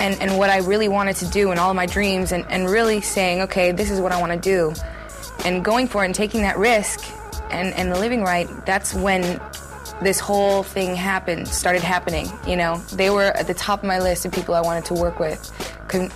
and, 0.00 0.20
and 0.20 0.38
what 0.38 0.50
I 0.50 0.58
really 0.58 0.88
wanted 0.88 1.16
to 1.16 1.26
do 1.26 1.50
and 1.50 1.60
all 1.60 1.74
my 1.74 1.86
dreams 1.86 2.32
and, 2.32 2.44
and 2.50 2.68
really 2.68 3.00
saying, 3.00 3.42
okay, 3.42 3.72
this 3.72 3.90
is 3.90 4.00
what 4.00 4.12
I 4.12 4.20
want 4.20 4.32
to 4.32 4.38
do. 4.38 4.74
And 5.44 5.64
going 5.64 5.88
for 5.88 6.02
it 6.02 6.06
and 6.06 6.14
taking 6.14 6.42
that 6.42 6.58
risk 6.58 7.04
and, 7.50 7.74
and 7.74 7.90
living 7.90 8.22
right, 8.22 8.48
that's 8.66 8.94
when 8.94 9.40
this 10.02 10.18
whole 10.18 10.62
thing 10.62 10.96
happened, 10.96 11.46
started 11.46 11.82
happening. 11.82 12.28
You 12.46 12.56
know, 12.56 12.78
they 12.94 13.10
were 13.10 13.36
at 13.36 13.46
the 13.46 13.54
top 13.54 13.80
of 13.80 13.86
my 13.86 13.98
list 13.98 14.24
of 14.24 14.32
people 14.32 14.54
I 14.54 14.62
wanted 14.62 14.86
to 14.86 14.94
work 14.94 15.20
with. 15.20 15.38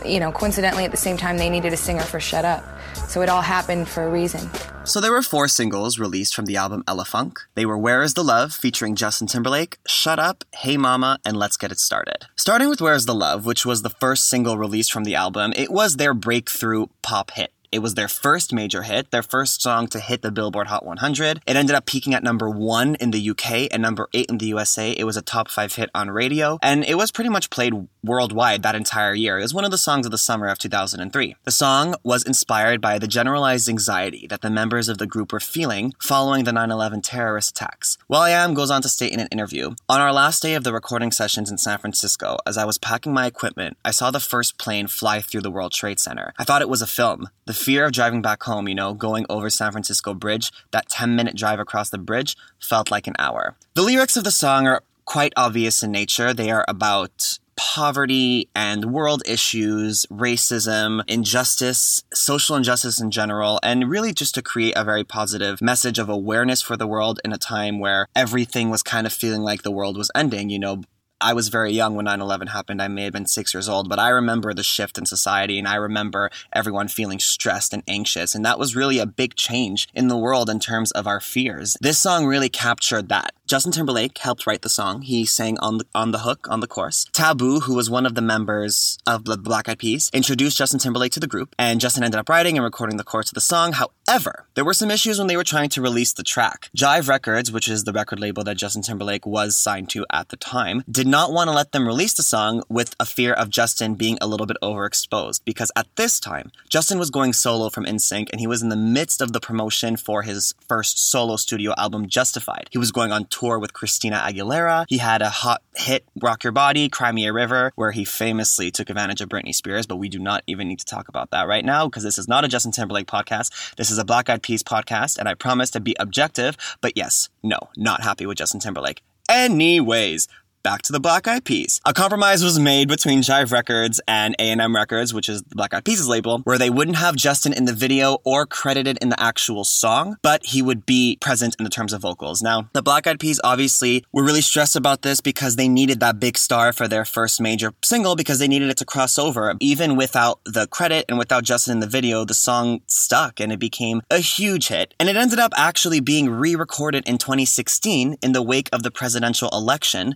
You 0.05 0.21
know, 0.21 0.33
coincidentally, 0.33 0.85
at 0.85 0.91
the 0.91 0.97
same 0.97 1.17
time, 1.17 1.37
they 1.37 1.51
needed 1.51 1.73
a 1.73 1.77
singer 1.77 2.03
for 2.03 2.21
Shut 2.21 2.45
Up. 2.45 2.65
So 3.09 3.23
it 3.23 3.29
all 3.29 3.43
happened 3.43 3.89
for 3.89 4.05
a 4.05 4.11
reason. 4.11 4.49
So 4.87 5.01
there 5.01 5.13
were 5.13 5.23
four 5.23 5.49
singles 5.49 5.99
released 5.99 6.35
from 6.35 6.45
the 6.45 6.59
album 6.59 6.85
Elephunk. 6.87 7.39
They 7.55 7.65
were 7.65 7.79
Where 7.79 8.03
Is 8.03 8.13
the 8.13 8.23
Love 8.23 8.53
featuring 8.53 8.97
Justin 8.97 9.27
Timberlake, 9.27 9.79
Shut 9.87 10.19
Up, 10.19 10.45
Hey 10.55 10.77
Mama, 10.77 11.19
and 11.25 11.39
Let's 11.39 11.57
Get 11.57 11.73
It 11.73 11.79
Started. 11.79 12.27
Starting 12.37 12.69
with 12.69 12.83
Where 12.83 12.93
Is 12.93 13.07
the 13.07 13.15
Love, 13.15 13.47
which 13.47 13.65
was 13.65 13.81
the 13.81 13.89
first 13.89 14.29
single 14.29 14.59
released 14.59 14.93
from 14.93 15.05
the 15.05 15.15
album, 15.15 15.55
it 15.57 15.73
was 15.73 15.97
their 15.97 16.13
breakthrough 16.13 16.89
pop 17.01 17.31
hit. 17.31 17.54
It 17.75 17.83
was 17.83 17.95
their 17.95 18.07
first 18.07 18.53
major 18.53 18.85
hit, 18.85 19.11
their 19.11 19.25
first 19.25 19.61
song 19.61 19.89
to 19.89 19.99
hit 19.99 20.23
the 20.23 20.31
Billboard 20.31 20.69
Hot 20.69 20.87
100. 20.87 21.41
It 21.45 21.57
ended 21.57 21.75
up 21.75 21.87
peaking 21.87 22.15
at 22.15 22.23
number 22.23 22.49
one 22.49 22.95
in 23.01 23.11
the 23.11 23.31
UK 23.31 23.67
and 23.73 23.83
number 23.83 24.09
eight 24.15 24.31
in 24.31 24.39
the 24.39 24.47
USA. 24.47 24.93
It 24.93 25.03
was 25.03 25.17
a 25.17 25.23
top 25.23 25.49
five 25.49 25.75
hit 25.75 25.91
on 25.93 26.09
radio, 26.09 26.57
and 26.63 26.85
it 26.85 26.95
was 26.95 27.11
pretty 27.11 27.31
much 27.31 27.51
played 27.51 27.89
worldwide 28.05 28.63
that 28.63 28.77
entire 28.77 29.13
year. 29.13 29.41
It 29.41 29.43
was 29.43 29.55
one 29.55 29.65
of 29.65 29.73
the 29.73 29.79
songs 29.79 30.07
of 30.07 30.13
the 30.13 30.19
summer 30.19 30.47
of 30.47 30.59
2003. 30.61 31.35
The 31.43 31.51
song 31.51 31.97
was 32.05 32.23
inspired 32.23 32.81
by 32.81 33.01
the 33.01 33.09
generalized 33.09 33.69
anxiety 33.69 34.29
that 34.29 34.43
the 34.43 34.51
members 34.51 34.89
of 34.89 34.99
the 34.99 35.07
group 35.09 35.33
were 35.33 35.41
feeling 35.41 35.95
following 36.01 36.45
the 36.45 36.53
9 36.53 36.71
11 36.71 37.03
terrorist 37.03 37.51
attacks. 37.51 37.99
will.i.am 38.09 38.55
goes 38.55 38.71
on 38.71 38.83
to 38.83 38.89
state 38.89 39.13
in 39.13 39.19
an 39.19 39.29
interview 39.33 39.75
On 39.89 40.01
our 40.01 40.13
last 40.13 40.43
day 40.43 40.55
of 40.55 40.63
the 40.63 40.73
recording 40.73 41.11
sessions 41.11 41.51
in 41.51 41.59
San 41.59 41.79
Francisco, 41.79 42.39
as 42.47 42.57
I 42.57 42.65
was 42.65 42.79
packing 42.79 43.13
my 43.13 43.27
equipment, 43.27 43.79
I 43.85 43.91
saw 43.91 44.13
the 44.13 44.21
first 44.21 44.59
plane 44.59 44.87
fly 44.87 45.21
through 45.21 45.41
the 45.41 45.51
World 45.51 45.73
Trade 45.73 45.99
Center. 45.99 46.33
I 46.39 46.45
thought 46.45 46.63
it 46.63 46.69
was 46.69 46.83
a 46.83 46.87
film. 46.87 47.29
The 47.47 47.64
fear 47.65 47.87
of 47.87 47.93
driving 47.93 48.21
back 48.21 48.43
home, 48.43 48.69
you 48.69 48.75
know, 48.75 48.93
going 48.93 49.25
over 49.31 49.49
San 49.49 49.73
Francisco 49.73 50.13
Bridge, 50.13 50.53
that 50.71 50.89
10 50.91 51.17
minute 51.17 51.35
drive 51.35 51.59
across 51.59 51.89
the 51.89 51.99
bridge 51.99 52.37
felt 52.61 52.91
like 52.91 53.07
an 53.07 53.15
hour. 53.19 53.57
The 53.73 53.83
lyrics 53.83 54.19
of 54.19 54.25
the 54.25 54.31
song 54.31 54.67
are 54.67 54.83
quite 55.07 55.33
obvious 55.35 55.83
in 55.83 55.91
nature. 55.91 56.35
They 56.35 56.51
are 56.51 56.65
about 56.69 57.39
poverty 57.57 58.49
and 58.55 58.93
world 58.93 59.23
issues, 59.27 60.05
racism, 60.11 61.03
injustice, 61.09 62.03
social 62.13 62.57
injustice 62.57 63.01
in 63.01 63.11
general, 63.11 63.61
and 63.63 63.89
really 63.89 64.13
just 64.13 64.35
to 64.35 64.43
create 64.43 64.75
a 64.77 64.85
very 64.85 65.05
positive 65.05 65.63
message 65.63 65.99
of 65.99 66.09
awareness 66.09 66.61
for 66.61 66.77
the 66.77 66.87
world 66.87 67.21
in 67.25 67.33
a 67.33 67.39
time 67.39 67.79
where 67.79 68.09
everything 68.15 68.71
was 68.71 68.83
kind 68.83 69.07
of 69.07 69.13
feeling 69.13 69.41
like 69.41 69.63
the 69.63 69.71
world 69.71 69.97
was 69.97 70.11
ending. 70.15 70.51
You 70.51 70.59
know, 70.59 70.83
I 71.25 71.33
was 71.33 71.49
very 71.49 71.73
young 71.73 71.95
when 71.95 72.05
9 72.05 72.21
11 72.21 72.49
happened. 72.49 72.83
I 72.83 72.89
may 72.89 73.05
have 73.05 73.15
been 73.15 73.25
six 73.25 73.55
years 73.55 73.67
old, 73.67 73.89
but 73.89 73.99
I 73.99 74.11
remember 74.11 74.53
the 74.53 74.63
shift 74.63 74.99
in 74.99 75.07
society 75.07 75.59
and 75.59 75.67
I 75.67 75.77
remember 75.77 76.31
everyone 76.53 76.87
feeling 76.89 77.19
stressed 77.19 77.73
and 77.73 77.83
anxious. 77.89 78.35
And 78.35 78.45
that 78.45 78.59
was 78.59 78.77
really 78.77 78.99
a 78.99 79.07
big 79.07 79.35
change 79.35 79.89
in 79.95 80.09
the 80.09 80.19
world 80.19 80.51
in 80.51 80.61
terms 80.61 80.91
of 80.91 81.07
our 81.07 81.21
fears. 81.21 81.79
This 81.81 81.99
song 81.99 82.27
really 82.27 82.51
captured 82.51 83.09
that. 83.09 83.33
Justin 83.47 83.73
Timberlake 83.73 84.17
helped 84.17 84.47
write 84.47 84.63
the 84.63 84.71
song. 84.71 85.03
He 85.03 85.27
sang 85.27 85.59
on 85.59 85.77
the, 85.77 85.87
on 85.95 86.13
the 86.13 86.21
hook 86.21 86.47
on 86.49 86.61
the 86.61 86.67
chorus. 86.67 87.05
Taboo, 87.13 87.61
who 87.61 87.75
was 87.75 87.91
one 87.91 88.07
of 88.07 88.15
the 88.15 88.23
members 88.23 88.99
of 89.07 89.27
the 89.27 89.37
Black 89.37 89.69
Eyed 89.69 89.79
Peas, 89.79 90.11
introduced 90.15 90.57
Justin 90.57 90.81
Timberlake 90.81 91.13
to 91.13 91.21
the 91.21 91.27
group, 91.27 91.55
and 91.59 91.79
Justin 91.79 92.03
ended 92.03 92.19
up 92.19 92.31
writing 92.31 92.57
and 92.57 92.65
recording 92.65 92.97
the 92.97 93.05
chorus 93.05 93.29
of 93.29 93.35
the 93.35 93.43
song. 93.43 93.75
However, 93.75 94.47
there 94.55 94.65
were 94.65 94.73
some 94.73 94.91
issues 94.91 95.19
when 95.19 95.29
they 95.29 95.37
were 95.37 95.45
trying 95.45 95.69
to 95.71 95.83
release 95.83 96.15
the 96.15 96.23
track. 96.23 96.71
Jive 96.75 97.07
Records, 97.07 97.53
which 97.53 97.69
is 97.69 97.85
the 97.85 97.93
record 97.93 98.19
label 98.19 98.45
that 98.45 98.57
Justin 98.57 98.81
Timberlake 98.81 99.27
was 99.27 99.59
signed 99.59 99.91
to 99.91 100.07
at 100.11 100.31
the 100.31 100.39
time, 100.39 100.83
did 100.91 101.07
not 101.07 101.31
want 101.31 101.49
to 101.49 101.55
let 101.55 101.73
them 101.73 101.87
release 101.87 102.15
the 102.15 102.23
song 102.23 102.63
with 102.71 102.97
a 102.99 103.05
fear 103.05 103.35
of 103.35 103.51
Justin 103.51 103.95
being 103.95 104.17
a 104.23 104.27
little 104.27 104.47
bit 104.47 104.57
overexposed 104.63 105.43
because 105.45 105.71
at 105.77 105.87
this 105.97 106.19
time, 106.19 106.51
Justin 106.71 106.99
was 106.99 107.11
going 107.11 107.35
solo 107.35 107.69
from 107.69 107.85
NSYNC 107.85 108.31
and 108.33 108.41
he 108.41 108.47
was 108.47 108.63
in 108.63 108.71
the 108.71 108.77
midst 108.77 109.21
of 109.21 109.35
the 109.35 109.41
promotion 109.41 109.99
for 109.99 110.23
his 110.23 110.55
first 110.67 110.99
solo 110.99 111.37
studio 111.37 111.75
album, 111.77 112.09
Justified. 112.09 112.71
He 112.71 112.79
was 112.79 112.91
going 112.91 113.13
on 113.13 113.27
tour 113.35 113.59
with 113.59 113.73
Christina 113.73 114.17
Aguilera. 114.17 114.85
He 114.89 114.99
had 114.99 115.23
a 115.23 115.29
hot 115.29 115.63
hit, 115.75 116.05
Rock 116.23 116.45
Your 116.45 116.53
Body, 116.53 116.89
Cry 116.89 117.11
Me 117.11 117.27
a 117.27 117.33
River, 117.33 117.73
where 117.75 117.91
he 117.91 118.05
famously 118.05 118.71
took 118.71 118.91
advantage 118.91 119.21
of 119.21 119.29
Britney 119.29 119.55
Spears, 119.55 119.87
but 119.87 119.97
we 119.97 120.09
do 120.09 120.19
not 120.19 120.43
even 120.47 120.69
need 120.69 120.79
to 120.79 120.85
talk 120.85 121.09
about 121.09 121.31
that 121.31 121.49
right 121.49 121.65
now 121.65 121.87
because 121.87 122.05
this 122.05 122.19
is 122.19 122.29
not 122.29 122.45
a 122.45 122.49
Justin 122.49 122.73
Timberlake 122.73 123.07
podcast. 123.07 123.75
This 123.77 123.91
is 123.91 123.99
a 123.99 124.05
Black 124.05 124.31
Eyed 124.31 124.43
Peas 124.43 124.63
podcast, 124.63 125.19
and 125.19 125.29
I 125.29 125.35
promise 125.35 125.71
to 125.73 125.81
be 125.81 125.97
objective, 125.99 126.57
but 126.81 126.97
yes, 126.97 127.29
no, 127.43 127.59
not 127.77 128.03
happy 128.03 128.27
with 128.27 128.39
Justin 128.39 128.61
Timberlake 128.61 129.03
Anyways, 129.29 130.29
back 130.65 130.81
to 130.81 130.93
the 130.93 130.99
Black 130.99 131.29
Eyed 131.29 131.45
Peas. 131.45 131.81
A 131.85 131.93
compromise 131.93 132.43
was 132.43 132.59
made 132.59 132.89
between 132.89 133.21
Jive 133.21 133.53
Records 133.53 134.01
and 134.09 134.35
A&M 134.39 134.75
Records, 134.75 135.13
which 135.13 135.29
is 135.29 135.43
the 135.43 135.55
Black 135.55 135.75
Eyed 135.75 135.85
Peas 135.85 136.09
label, 136.09 136.41
where 136.45 136.57
they 136.57 136.71
wouldn't 136.71 136.97
have 136.97 137.17
Justin 137.17 137.53
in 137.53 137.67
the 137.67 137.75
video 137.75 138.17
or 138.25 138.47
credited 138.47 138.97
in 139.03 139.11
the 139.11 139.23
actual 139.23 139.63
song, 139.65 140.17
but 140.23 140.45
he 140.47 140.63
would 140.63 140.87
be 140.87 141.19
present 141.21 141.55
in 141.59 141.65
the 141.65 141.71
terms 141.71 141.93
of 141.93 142.01
vocals. 142.01 142.43
Now, 142.43 142.71
the 142.73 142.83
Black 142.83 143.07
Eyed 143.07 143.21
Peas 143.21 143.39
obviously 143.45 144.05
were 144.11 144.25
really 144.25 144.41
stressed 144.41 144.75
about 144.75 145.03
this 145.03 145.21
because 145.21 145.57
they 145.57 145.69
needed 145.69 146.01
that 146.01 146.19
big 146.19 146.39
star 146.39 146.73
for 146.73 146.89
their 146.89 147.05
first 147.05 147.43
major 147.43 147.75
single 147.85 148.17
because 148.17 148.39
they 148.39 148.49
needed 148.49 148.71
it 148.71 148.79
to 148.79 148.87
cross 148.87 149.19
over. 149.19 149.55
Even 149.61 149.97
without 149.97 150.41
the 150.47 150.67
credit 150.69 151.05
and 151.11 151.19
without 151.19 151.45
Justin 151.45 151.73
in 151.73 151.81
the 151.81 151.87
video, 151.87 152.25
the 152.25 152.33
song 152.33 152.81
stuck 152.87 153.39
and 153.39 153.53
it 153.53 153.61
became 153.61 154.01
a 154.11 154.19
huge 154.19 154.69
hit. 154.69 154.95
And 154.99 155.11
it 155.11 155.17
ended 155.17 155.39
up 155.39 155.53
actually 155.57 156.01
being 156.01 156.31
re-recorded 156.31 157.07
in 157.07 157.19
2016 157.19 158.17
in 158.23 158.33
the 158.33 158.43
wake 158.43 158.71
of 158.73 158.83
the 158.83 158.91
presidential 158.91 159.51
election 159.53 160.15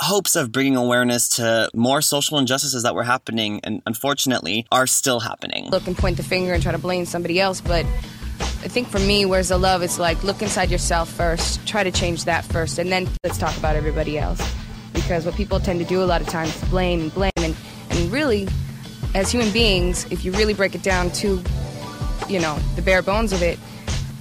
hopes 0.00 0.36
of 0.36 0.52
bringing 0.52 0.76
awareness 0.76 1.28
to 1.36 1.70
more 1.74 2.02
social 2.02 2.38
injustices 2.38 2.82
that 2.82 2.94
were 2.94 3.02
happening 3.04 3.60
and 3.64 3.82
unfortunately 3.86 4.66
are 4.70 4.86
still 4.86 5.20
happening. 5.20 5.70
Look 5.70 5.86
and 5.86 5.96
point 5.96 6.16
the 6.16 6.22
finger 6.22 6.52
and 6.52 6.62
try 6.62 6.72
to 6.72 6.78
blame 6.78 7.04
somebody 7.04 7.40
else, 7.40 7.60
but 7.60 7.84
I 8.62 8.68
think 8.68 8.88
for 8.88 8.98
me, 8.98 9.24
where's 9.24 9.48
the 9.48 9.58
love? 9.58 9.82
It's 9.82 9.98
like 9.98 10.22
look 10.22 10.42
inside 10.42 10.70
yourself 10.70 11.10
first, 11.10 11.66
try 11.66 11.82
to 11.82 11.90
change 11.90 12.24
that 12.24 12.44
first, 12.44 12.78
and 12.78 12.92
then 12.92 13.08
let's 13.24 13.38
talk 13.38 13.56
about 13.56 13.76
everybody 13.76 14.18
else. 14.18 14.40
Because 14.92 15.24
what 15.24 15.34
people 15.34 15.60
tend 15.60 15.78
to 15.78 15.86
do 15.86 16.02
a 16.02 16.04
lot 16.04 16.20
of 16.20 16.28
times 16.28 16.54
is 16.54 16.68
blame 16.68 17.00
and 17.00 17.14
blame, 17.14 17.32
and, 17.36 17.56
and 17.90 18.12
really, 18.12 18.48
as 19.14 19.30
human 19.30 19.50
beings, 19.50 20.06
if 20.10 20.24
you 20.24 20.32
really 20.32 20.54
break 20.54 20.74
it 20.74 20.82
down 20.82 21.10
to, 21.12 21.42
you 22.28 22.38
know, 22.38 22.58
the 22.76 22.82
bare 22.82 23.02
bones 23.02 23.32
of 23.32 23.42
it, 23.42 23.58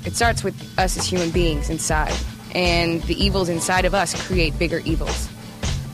it 0.06 0.16
starts 0.16 0.44
with 0.44 0.56
us 0.80 0.98
as 0.98 1.06
human 1.06 1.32
beings 1.32 1.70
inside. 1.70 2.14
And 2.56 3.02
the 3.04 3.24
evils 3.24 3.50
inside 3.50 3.86
of 3.86 3.94
us 3.94 4.20
create 4.26 4.58
bigger 4.58 4.80
evils. 4.80 5.30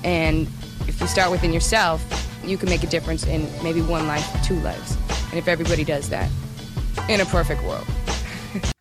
And 0.05 0.47
if 0.88 1.01
you 1.01 1.07
start 1.07 1.31
within 1.31 1.51
yourself, 1.51 2.01
you 2.45 2.57
can 2.57 2.69
make 2.69 2.83
a 2.83 2.88
difference 2.88 3.25
in 3.25 3.50
maybe 3.63 3.81
one 3.81 4.07
life, 4.07 4.25
two 4.45 4.55
lives. 4.59 4.95
And 5.29 5.39
if 5.39 5.47
everybody 5.47 5.83
does 5.83 6.09
that, 6.09 6.29
in 7.09 7.19
a 7.19 7.25
perfect 7.25 7.62
world. 7.63 7.85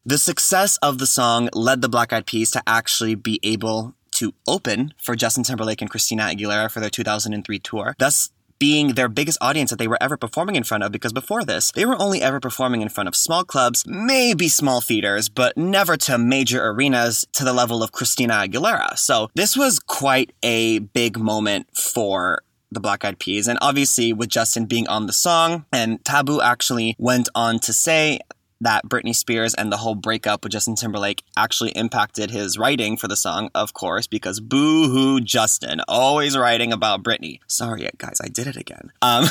The 0.07 0.19
success 0.19 0.77
of 0.83 0.99
the 0.99 1.07
song 1.07 1.49
led 1.55 1.81
the 1.81 1.89
Black 1.89 2.13
Eyed 2.13 2.27
Peas 2.27 2.51
to 2.51 2.63
actually 2.67 3.15
be 3.15 3.41
able 3.43 3.95
to 4.17 4.35
open 4.47 4.93
for 5.03 5.17
Justin 5.17 5.45
Timberlake 5.45 5.81
and 5.81 5.91
Christina 5.91 6.25
Aguilera 6.25 6.71
for 6.71 6.81
their 6.81 6.91
2003 6.91 7.59
tour, 7.61 7.97
thus 7.99 8.31
being 8.59 8.95
their 8.95 9.09
biggest 9.09 9.39
audience 9.41 9.71
that 9.71 9.79
they 9.79 9.89
were 9.89 10.03
ever 10.03 10.17
performing 10.17 10.57
in 10.57 10.65
front 10.65 10.85
of 10.85 10.93
because 10.93 11.13
before 11.13 11.45
this, 11.45 11.73
they 11.73 11.85
were 11.85 12.01
only 12.01 12.23
ever 12.23 12.41
performing 12.41 12.83
in 12.83 12.89
front 12.89 13.09
of 13.09 13.17
small 13.17 13.45
clubs, 13.45 13.85
maybe 13.87 14.49
small 14.49 14.81
theaters, 14.81 15.29
but 15.29 15.57
never 15.57 15.97
to 15.97 16.19
major 16.19 16.65
arenas 16.65 17.27
to 17.33 17.45
the 17.45 17.53
level 17.53 17.83
of 17.83 17.93
Christina 17.93 18.35
Aguilera. 18.35 18.99
So 18.99 19.31
this 19.35 19.57
was 19.57 19.79
quite 19.79 20.33
a 20.43 20.79
big 20.79 21.19
moment 21.19 21.77
for 21.77 22.43
the 22.75 22.81
Black 22.81 23.05
Eyed 23.05 23.19
Peas. 23.19 23.49
And 23.49 23.59
obviously, 23.63 24.13
with 24.13 24.29
Justin 24.29 24.67
being 24.67 24.89
on 24.89 25.07
the 25.07 25.13
song, 25.13 25.65
and 25.73 26.05
Taboo 26.05 26.41
actually 26.41 26.95
went 26.99 27.29
on 27.35 27.59
to 27.61 27.73
say 27.73 28.19
that 28.65 28.87
Britney 28.87 29.15
Spears 29.15 29.55
and 29.55 29.71
the 29.71 29.79
whole 29.79 29.95
breakup 29.95 30.43
with 30.43 30.53
Justin 30.53 30.75
Timberlake 30.75 31.23
actually 31.37 31.71
impacted 31.71 32.31
his 32.31 32.59
writing 32.59 32.97
for 32.97 33.09
the 33.09 33.17
song, 33.17 33.51
of 33.55 33.73
course, 33.73 34.07
because 34.07 34.41
boo 34.41 34.89
hoo 34.89 35.21
Justin, 35.21 35.81
always 35.89 36.37
writing 36.37 36.73
about 36.73 37.03
Britney. 37.03 37.41
Sorry, 37.47 37.89
guys, 37.99 38.21
I 38.23 38.29
did 38.29 38.47
it 38.47 38.57
again. 38.57 38.93
Um, 39.01 39.27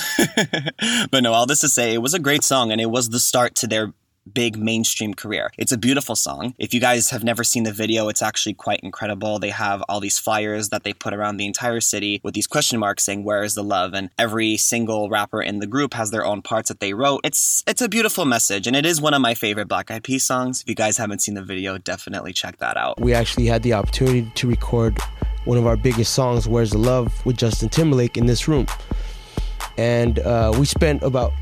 but 1.11 1.21
no, 1.21 1.33
all 1.33 1.45
this 1.45 1.61
to 1.61 1.69
say, 1.69 1.93
it 1.93 2.01
was 2.01 2.13
a 2.13 2.19
great 2.19 2.43
song 2.43 2.71
and 2.71 2.79
it 2.79 2.89
was 2.89 3.09
the 3.09 3.19
start 3.19 3.55
to 3.55 3.67
their 3.67 3.93
big 4.31 4.57
mainstream 4.57 5.13
career. 5.13 5.51
It's 5.57 5.71
a 5.71 5.77
beautiful 5.77 6.15
song. 6.15 6.53
If 6.57 6.73
you 6.73 6.79
guys 6.79 7.09
have 7.09 7.23
never 7.23 7.43
seen 7.43 7.63
the 7.63 7.71
video, 7.71 8.07
it's 8.07 8.21
actually 8.21 8.53
quite 8.53 8.79
incredible. 8.81 9.39
They 9.39 9.49
have 9.49 9.83
all 9.89 9.99
these 9.99 10.17
flyers 10.17 10.69
that 10.69 10.83
they 10.83 10.93
put 10.93 11.13
around 11.13 11.37
the 11.37 11.45
entire 11.45 11.81
city 11.81 12.21
with 12.23 12.33
these 12.33 12.47
question 12.47 12.79
marks 12.79 13.03
saying 13.03 13.23
where 13.23 13.43
is 13.43 13.55
the 13.55 13.63
love 13.63 13.93
and 13.93 14.09
every 14.17 14.57
single 14.57 15.09
rapper 15.09 15.41
in 15.41 15.59
the 15.59 15.67
group 15.67 15.93
has 15.93 16.11
their 16.11 16.25
own 16.25 16.41
parts 16.41 16.69
that 16.69 16.79
they 16.79 16.93
wrote. 16.93 17.21
It's 17.23 17.63
it's 17.67 17.81
a 17.81 17.89
beautiful 17.89 18.25
message 18.25 18.67
and 18.67 18.75
it 18.75 18.85
is 18.85 19.01
one 19.01 19.13
of 19.13 19.21
my 19.21 19.33
favorite 19.33 19.67
Black 19.67 19.91
Eyed 19.91 20.03
Peas 20.03 20.23
songs. 20.23 20.61
If 20.61 20.69
you 20.69 20.75
guys 20.75 20.97
haven't 20.97 21.19
seen 21.19 21.35
the 21.35 21.43
video, 21.43 21.77
definitely 21.77 22.33
check 22.33 22.57
that 22.57 22.77
out. 22.77 22.99
We 22.99 23.13
actually 23.13 23.47
had 23.47 23.63
the 23.63 23.73
opportunity 23.73 24.31
to 24.35 24.47
record 24.47 24.97
one 25.45 25.57
of 25.57 25.67
our 25.67 25.75
biggest 25.75 26.13
songs, 26.13 26.47
Where's 26.47 26.71
the 26.71 26.77
Love, 26.77 27.25
with 27.25 27.37
Justin 27.37 27.69
Timberlake 27.69 28.17
in 28.17 28.25
this 28.25 28.47
room. 28.47 28.65
And 29.77 30.19
uh, 30.19 30.53
we 30.57 30.65
spent 30.65 31.03
about 31.03 31.33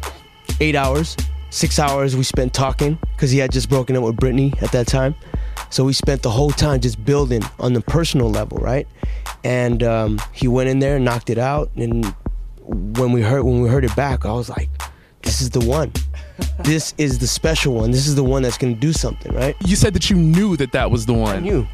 eight 0.60 0.76
hours, 0.76 1.16
six 1.52 1.78
hours 1.78 2.16
we 2.16 2.24
spent 2.24 2.54
talking 2.54 2.98
because 3.16 3.30
he 3.30 3.38
had 3.38 3.52
just 3.52 3.70
broken 3.70 3.96
up 3.96 4.04
with 4.04 4.16
Britney 4.16 4.60
at 4.64 4.72
that 4.72 4.88
time. 4.88 5.14
So 5.70 5.86
we 5.86 5.94
spent 5.94 6.24
the 6.24 6.30
whole 6.30 6.50
time 6.50 6.80
just 6.80 7.04
building 7.06 7.44
on 7.60 7.74
the 7.74 7.82
personal 7.82 8.30
level, 8.30 8.58
right? 8.58 8.88
And 9.44 9.84
um, 9.84 10.20
he 10.32 10.48
went 10.48 10.70
in 10.70 10.80
there 10.80 10.96
and 10.96 11.06
knocked 11.06 11.30
it 11.30 11.38
out. 11.38 11.70
And 11.76 12.06
when 12.66 13.12
we 13.12 13.22
heard 13.22 13.44
when 13.44 13.62
we 13.62 13.70
heard 13.70 13.86
it 13.86 13.96
back, 13.96 14.26
I 14.26 14.34
was 14.34 14.50
like, 14.50 14.70
"This 15.22 15.42
is 15.42 15.52
the 15.52 15.64
one. 15.64 15.94
This 16.64 16.96
is 16.98 17.20
the 17.20 17.28
special 17.28 17.76
one. 17.76 17.92
This 17.92 18.08
is 18.08 18.16
the 18.16 18.24
one 18.24 18.42
that's 18.42 18.58
gonna 18.58 18.74
do 18.74 18.94
something, 18.94 19.34
right?" 19.34 19.56
You 19.66 19.76
said 19.76 19.94
that 19.94 20.10
you 20.10 20.16
knew 20.16 20.58
that 20.58 20.72
that 20.72 20.90
was 20.90 21.06
the 21.06 21.14
one. 21.14 21.36
I 21.36 21.40
knew. 21.40 21.68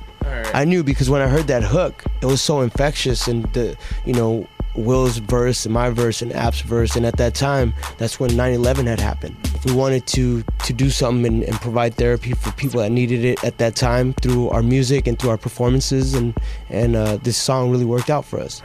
I 0.54 0.66
knew 0.66 0.84
because 0.84 1.10
when 1.10 1.22
I 1.22 1.28
heard 1.28 1.48
that 1.48 1.64
hook, 1.64 2.04
it 2.22 2.26
was 2.26 2.42
so 2.42 2.62
infectious, 2.62 3.28
and 3.28 3.46
the 3.54 3.78
you 4.06 4.14
know 4.14 4.48
Will's 4.78 5.18
verse 5.18 5.68
my 5.68 5.90
verse 5.90 6.22
and 6.22 6.32
App's 6.34 6.62
verse, 6.62 6.96
and 6.96 7.06
at 7.06 7.18
that 7.18 7.36
time, 7.36 7.74
that's 7.98 8.20
when 8.20 8.32
9/11 8.32 8.86
had 8.86 9.00
happened. 9.00 9.36
We 9.66 9.74
wanted 9.74 10.06
to 10.08 10.44
to 10.66 10.74
do 10.74 10.90
something 10.90 11.26
and, 11.26 11.44
and 11.44 11.60
provide 11.60 11.96
therapy 11.96 12.34
for 12.34 12.52
people 12.54 12.80
that 12.82 12.92
needed 12.92 13.26
it 13.26 13.44
at 13.44 13.58
that 13.58 13.76
time 13.76 14.14
through 14.22 14.50
our 14.50 14.64
music 14.64 15.08
and 15.08 15.18
through 15.18 15.32
our 15.32 15.38
performances, 15.38 16.14
and 16.14 16.34
and 16.70 16.96
uh, 16.96 17.18
this 17.18 17.38
song 17.38 17.72
really 17.72 17.86
worked 17.86 18.10
out 18.10 18.26
for 18.26 18.40
us. 18.40 18.62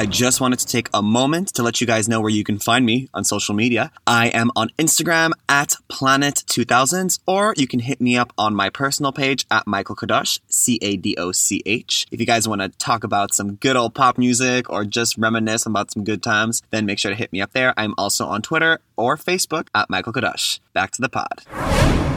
I 0.00 0.06
just 0.06 0.40
wanted 0.40 0.58
to 0.60 0.66
take 0.66 0.88
a 0.94 1.02
moment 1.02 1.48
to 1.48 1.62
let 1.62 1.82
you 1.82 1.86
guys 1.86 2.08
know 2.08 2.22
where 2.22 2.30
you 2.30 2.42
can 2.42 2.58
find 2.58 2.86
me 2.86 3.10
on 3.12 3.22
social 3.22 3.54
media. 3.54 3.92
I 4.06 4.28
am 4.28 4.50
on 4.56 4.70
Instagram 4.78 5.32
at 5.46 5.76
Planet2000s, 5.90 7.18
or 7.26 7.52
you 7.58 7.66
can 7.66 7.80
hit 7.80 8.00
me 8.00 8.16
up 8.16 8.32
on 8.38 8.54
my 8.54 8.70
personal 8.70 9.12
page 9.12 9.44
at 9.50 9.66
Michael 9.66 9.94
Cadoch, 9.94 10.40
C 10.48 10.78
A 10.80 10.96
D 10.96 11.16
O 11.18 11.32
C 11.32 11.62
H. 11.66 12.06
If 12.10 12.18
you 12.18 12.24
guys 12.24 12.48
want 12.48 12.62
to 12.62 12.70
talk 12.70 13.04
about 13.04 13.34
some 13.34 13.56
good 13.56 13.76
old 13.76 13.94
pop 13.94 14.16
music 14.16 14.70
or 14.70 14.86
just 14.86 15.18
reminisce 15.18 15.66
about 15.66 15.90
some 15.90 16.02
good 16.02 16.22
times, 16.22 16.62
then 16.70 16.86
make 16.86 16.98
sure 16.98 17.10
to 17.10 17.14
hit 17.14 17.30
me 17.30 17.42
up 17.42 17.52
there. 17.52 17.74
I'm 17.76 17.92
also 17.98 18.26
on 18.26 18.40
Twitter 18.40 18.80
or 18.96 19.18
Facebook 19.18 19.68
at 19.74 19.90
Michael 19.90 20.14
Cadoch. 20.14 20.60
Back 20.72 20.92
to 20.92 21.02
the 21.02 21.10
pod. 21.10 22.09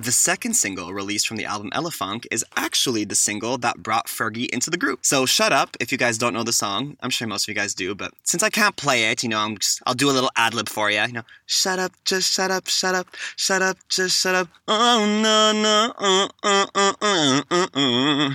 The 0.00 0.12
second 0.12 0.54
single 0.54 0.92
released 0.92 1.26
from 1.26 1.38
the 1.38 1.44
album 1.44 1.72
Elephunk 1.72 2.24
is 2.30 2.44
actually 2.56 3.04
the 3.04 3.16
single 3.16 3.58
that 3.58 3.82
brought 3.82 4.06
Fergie 4.06 4.48
into 4.50 4.70
the 4.70 4.76
group. 4.76 5.00
So 5.02 5.26
shut 5.26 5.52
up 5.52 5.76
if 5.80 5.90
you 5.90 5.98
guys 5.98 6.18
don't 6.18 6.32
know 6.32 6.44
the 6.44 6.52
song. 6.52 6.96
I'm 7.00 7.10
sure 7.10 7.26
most 7.26 7.44
of 7.44 7.48
you 7.48 7.56
guys 7.56 7.74
do, 7.74 7.96
but 7.96 8.12
since 8.22 8.44
I 8.44 8.48
can't 8.48 8.76
play 8.76 9.10
it, 9.10 9.24
you 9.24 9.28
know, 9.28 9.40
I'm 9.40 9.58
just 9.58 9.82
I'll 9.86 9.94
do 9.94 10.08
a 10.08 10.12
little 10.12 10.30
ad 10.36 10.54
lib 10.54 10.68
for 10.68 10.88
you. 10.88 11.00
You 11.00 11.12
know, 11.14 11.22
shut 11.48 11.78
up, 11.80 11.92
just 12.04 12.32
shut 12.32 12.52
up, 12.52 12.68
shut 12.68 12.94
up, 12.94 13.08
shut 13.36 13.62
up, 13.62 13.76
just 13.88 14.20
shut 14.20 14.36
up. 14.36 14.48
Oh 14.68 15.04
no 15.22 15.52
no, 15.60 15.92
uh 15.98 16.28
uh 16.44 16.66
uh. 16.74 17.42
uh. 17.74 18.34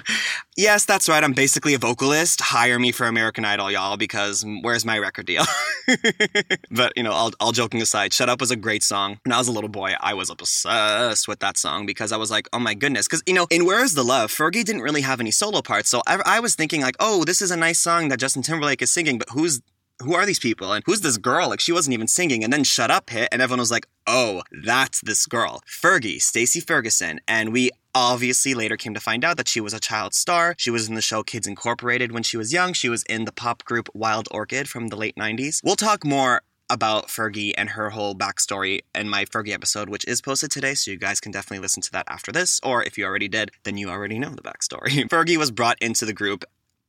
Yes, 0.55 0.85
that's 0.85 1.09
right. 1.09 1.23
I'm 1.23 1.33
basically 1.33 1.73
a 1.73 1.79
vocalist. 1.79 2.39
Hire 2.39 2.77
me 2.77 2.91
for 2.91 3.07
American 3.07 3.43
Idol, 3.43 3.71
y'all, 3.71 3.97
because 3.97 4.45
where's 4.61 4.85
my 4.85 4.99
record 4.99 5.25
deal? 5.25 5.43
but, 6.71 6.93
you 6.95 7.01
know, 7.01 7.11
all, 7.11 7.31
all 7.39 7.51
joking 7.51 7.81
aside, 7.81 8.13
Shut 8.13 8.29
Up 8.29 8.39
was 8.39 8.51
a 8.51 8.55
great 8.55 8.83
song. 8.83 9.19
When 9.23 9.33
I 9.33 9.39
was 9.39 9.47
a 9.47 9.51
little 9.51 9.69
boy, 9.69 9.93
I 9.99 10.13
was 10.13 10.29
obsessed 10.29 11.27
with 11.27 11.39
that 11.39 11.57
song 11.57 11.87
because 11.87 12.11
I 12.11 12.17
was 12.17 12.29
like, 12.29 12.47
oh 12.53 12.59
my 12.59 12.75
goodness. 12.75 13.07
Because, 13.07 13.23
you 13.25 13.33
know, 13.33 13.47
in 13.49 13.65
Where 13.65 13.83
is 13.83 13.95
the 13.95 14.03
Love, 14.03 14.31
Fergie 14.31 14.63
didn't 14.63 14.83
really 14.83 15.01
have 15.01 15.19
any 15.19 15.31
solo 15.31 15.63
parts. 15.63 15.89
So 15.89 16.03
I, 16.05 16.21
I 16.23 16.39
was 16.39 16.53
thinking, 16.53 16.81
like, 16.81 16.97
oh, 16.99 17.23
this 17.23 17.41
is 17.41 17.49
a 17.49 17.57
nice 17.57 17.79
song 17.79 18.09
that 18.09 18.19
Justin 18.19 18.43
Timberlake 18.43 18.83
is 18.83 18.91
singing, 18.91 19.17
but 19.17 19.29
who's 19.29 19.59
who 20.03 20.13
are 20.13 20.25
these 20.25 20.39
people 20.39 20.73
and 20.73 20.83
who's 20.85 21.01
this 21.01 21.17
girl? 21.17 21.49
Like 21.49 21.59
she 21.59 21.71
wasn't 21.71 21.93
even 21.93 22.07
singing. 22.07 22.43
And 22.43 22.51
then 22.51 22.63
Shut 22.63 22.91
Up 22.91 23.09
hit, 23.09 23.29
and 23.31 23.41
everyone 23.41 23.59
was 23.59 23.71
like, 23.71 23.87
oh, 24.05 24.43
that's 24.63 25.01
this 25.01 25.25
girl, 25.25 25.61
Fergie, 25.67 26.21
Stacy 26.21 26.59
Ferguson. 26.59 27.19
And 27.27 27.51
we 27.51 27.71
obviously 27.95 28.53
later 28.53 28.77
came 28.77 28.93
to 28.93 28.99
find 28.99 29.23
out 29.23 29.37
that 29.37 29.47
she 29.47 29.61
was 29.61 29.73
a 29.73 29.79
child 29.79 30.13
star. 30.13 30.55
She 30.57 30.71
was 30.71 30.87
in 30.87 30.95
the 30.95 31.01
show 31.01 31.23
Kids 31.23 31.47
Incorporated 31.47 32.11
when 32.11 32.23
she 32.23 32.37
was 32.37 32.53
young. 32.53 32.73
She 32.73 32.89
was 32.89 33.03
in 33.03 33.25
the 33.25 33.31
pop 33.31 33.63
group 33.65 33.89
Wild 33.93 34.27
Orchid 34.31 34.67
from 34.67 34.87
the 34.87 34.95
late 34.95 35.15
90s. 35.15 35.61
We'll 35.63 35.75
talk 35.75 36.05
more 36.05 36.41
about 36.69 37.07
Fergie 37.07 37.53
and 37.57 37.69
her 37.71 37.91
whole 37.91 38.15
backstory 38.15 38.79
in 38.95 39.07
my 39.07 39.25
Fergie 39.25 39.53
episode, 39.53 39.89
which 39.89 40.05
is 40.05 40.21
posted 40.21 40.49
today, 40.49 40.73
so 40.73 40.89
you 40.89 40.97
guys 40.97 41.19
can 41.19 41.31
definitely 41.31 41.61
listen 41.61 41.83
to 41.83 41.91
that 41.91 42.05
after 42.09 42.31
this. 42.31 42.59
Or 42.63 42.83
if 42.83 42.97
you 42.97 43.05
already 43.05 43.27
did, 43.27 43.51
then 43.63 43.77
you 43.77 43.89
already 43.89 44.17
know 44.17 44.29
the 44.29 44.41
backstory. 44.41 45.07
Fergie 45.09 45.37
was 45.37 45.51
brought 45.51 45.77
into 45.81 46.05
the 46.05 46.13
group 46.13 46.43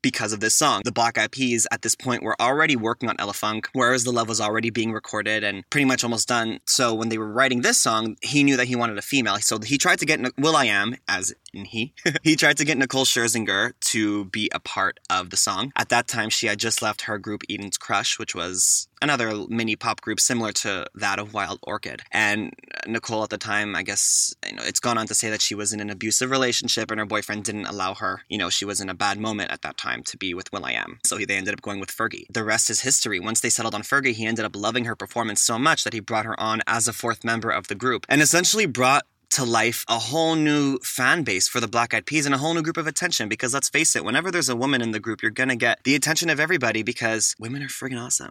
because 0.04 0.34
of 0.34 0.40
this 0.40 0.54
song. 0.54 0.82
The 0.84 0.92
Black 0.92 1.16
Eyed 1.16 1.32
Peas 1.32 1.66
at 1.72 1.80
this 1.80 1.94
point 1.94 2.22
were 2.22 2.36
already 2.38 2.76
working 2.76 3.08
on 3.08 3.16
Elephunk, 3.16 3.68
whereas 3.72 4.04
the 4.04 4.12
love 4.12 4.28
was 4.28 4.38
already 4.38 4.68
being 4.68 4.92
recorded 4.92 5.42
and 5.42 5.64
pretty 5.70 5.86
much 5.86 6.04
almost 6.04 6.28
done. 6.28 6.60
So 6.66 6.92
when 6.92 7.08
they 7.08 7.16
were 7.16 7.32
writing 7.32 7.62
this 7.62 7.78
song, 7.78 8.16
he 8.20 8.44
knew 8.44 8.58
that 8.58 8.66
he 8.66 8.76
wanted 8.76 8.98
a 8.98 9.02
female. 9.02 9.38
So 9.38 9.58
he 9.58 9.78
tried 9.78 10.00
to 10.00 10.06
get 10.06 10.20
will.i.am, 10.36 10.96
as 11.08 11.34
in 11.54 11.64
he, 11.64 11.94
he 12.22 12.36
tried 12.36 12.58
to 12.58 12.66
get 12.66 12.76
Nicole 12.76 13.06
Scherzinger 13.06 13.72
to 13.80 14.26
be 14.26 14.50
a 14.54 14.60
part 14.60 15.00
of 15.08 15.30
the 15.30 15.38
song. 15.38 15.72
At 15.74 15.88
that 15.88 16.06
time, 16.06 16.28
she 16.28 16.48
had 16.48 16.58
just 16.58 16.82
left 16.82 17.02
her 17.02 17.16
group 17.18 17.40
Eden's 17.48 17.78
Crush, 17.78 18.18
which 18.18 18.34
was 18.34 18.88
another 19.00 19.46
mini 19.48 19.76
pop 19.76 20.00
group 20.00 20.18
similar 20.20 20.52
to 20.52 20.86
that 20.94 21.18
of 21.18 21.32
Wild 21.32 21.60
Orchid. 21.62 22.02
And 22.10 22.52
Nicole 22.86 23.22
at 23.22 23.30
the 23.30 23.38
time, 23.38 23.74
I 23.76 23.82
guess, 23.82 24.34
you 24.46 24.56
know, 24.56 24.62
it's 24.64 24.80
gone 24.80 24.98
on 24.98 25.06
to 25.06 25.14
say 25.14 25.30
that 25.30 25.42
she 25.42 25.54
was 25.54 25.72
in 25.72 25.80
an 25.80 25.90
abusive 25.90 26.30
relationship 26.30 26.90
and 26.90 26.98
her 26.98 27.06
boyfriend 27.06 27.44
didn't 27.44 27.66
allow 27.66 27.94
her. 27.94 28.22
You 28.28 28.38
know, 28.38 28.50
she 28.50 28.64
was 28.64 28.80
in 28.80 28.88
a 28.88 28.94
bad 28.94 29.18
moment 29.18 29.50
at 29.50 29.62
that 29.62 29.76
time 29.76 29.93
to 30.02 30.16
be 30.16 30.34
with 30.34 30.52
will.i.am. 30.52 30.98
So 31.04 31.18
they 31.18 31.36
ended 31.36 31.54
up 31.54 31.62
going 31.62 31.80
with 31.80 31.90
Fergie. 31.90 32.26
The 32.30 32.44
rest 32.44 32.70
is 32.70 32.80
history. 32.80 33.20
Once 33.20 33.40
they 33.40 33.50
settled 33.50 33.74
on 33.74 33.82
Fergie, 33.82 34.12
he 34.12 34.26
ended 34.26 34.44
up 34.44 34.56
loving 34.56 34.84
her 34.84 34.96
performance 34.96 35.40
so 35.40 35.58
much 35.58 35.84
that 35.84 35.92
he 35.92 36.00
brought 36.00 36.26
her 36.26 36.38
on 36.38 36.62
as 36.66 36.88
a 36.88 36.92
fourth 36.92 37.24
member 37.24 37.50
of 37.50 37.68
the 37.68 37.74
group 37.74 38.06
and 38.08 38.20
essentially 38.20 38.66
brought 38.66 39.04
to 39.34 39.44
life 39.44 39.84
a 39.88 39.98
whole 39.98 40.36
new 40.36 40.78
fan 40.78 41.24
base 41.24 41.48
for 41.48 41.58
the 41.58 41.66
Black 41.66 41.92
Eyed 41.92 42.06
Peas 42.06 42.24
and 42.24 42.34
a 42.34 42.38
whole 42.38 42.54
new 42.54 42.62
group 42.62 42.76
of 42.76 42.86
attention. 42.86 43.28
Because 43.28 43.52
let's 43.52 43.68
face 43.68 43.96
it, 43.96 44.04
whenever 44.04 44.30
there's 44.30 44.48
a 44.48 44.54
woman 44.54 44.80
in 44.80 44.92
the 44.92 45.00
group, 45.00 45.22
you're 45.22 45.30
gonna 45.32 45.56
get 45.56 45.82
the 45.82 45.96
attention 45.96 46.30
of 46.30 46.38
everybody 46.38 46.84
because 46.84 47.34
women 47.38 47.62
are 47.62 47.66
friggin' 47.66 48.00
awesome. 48.00 48.30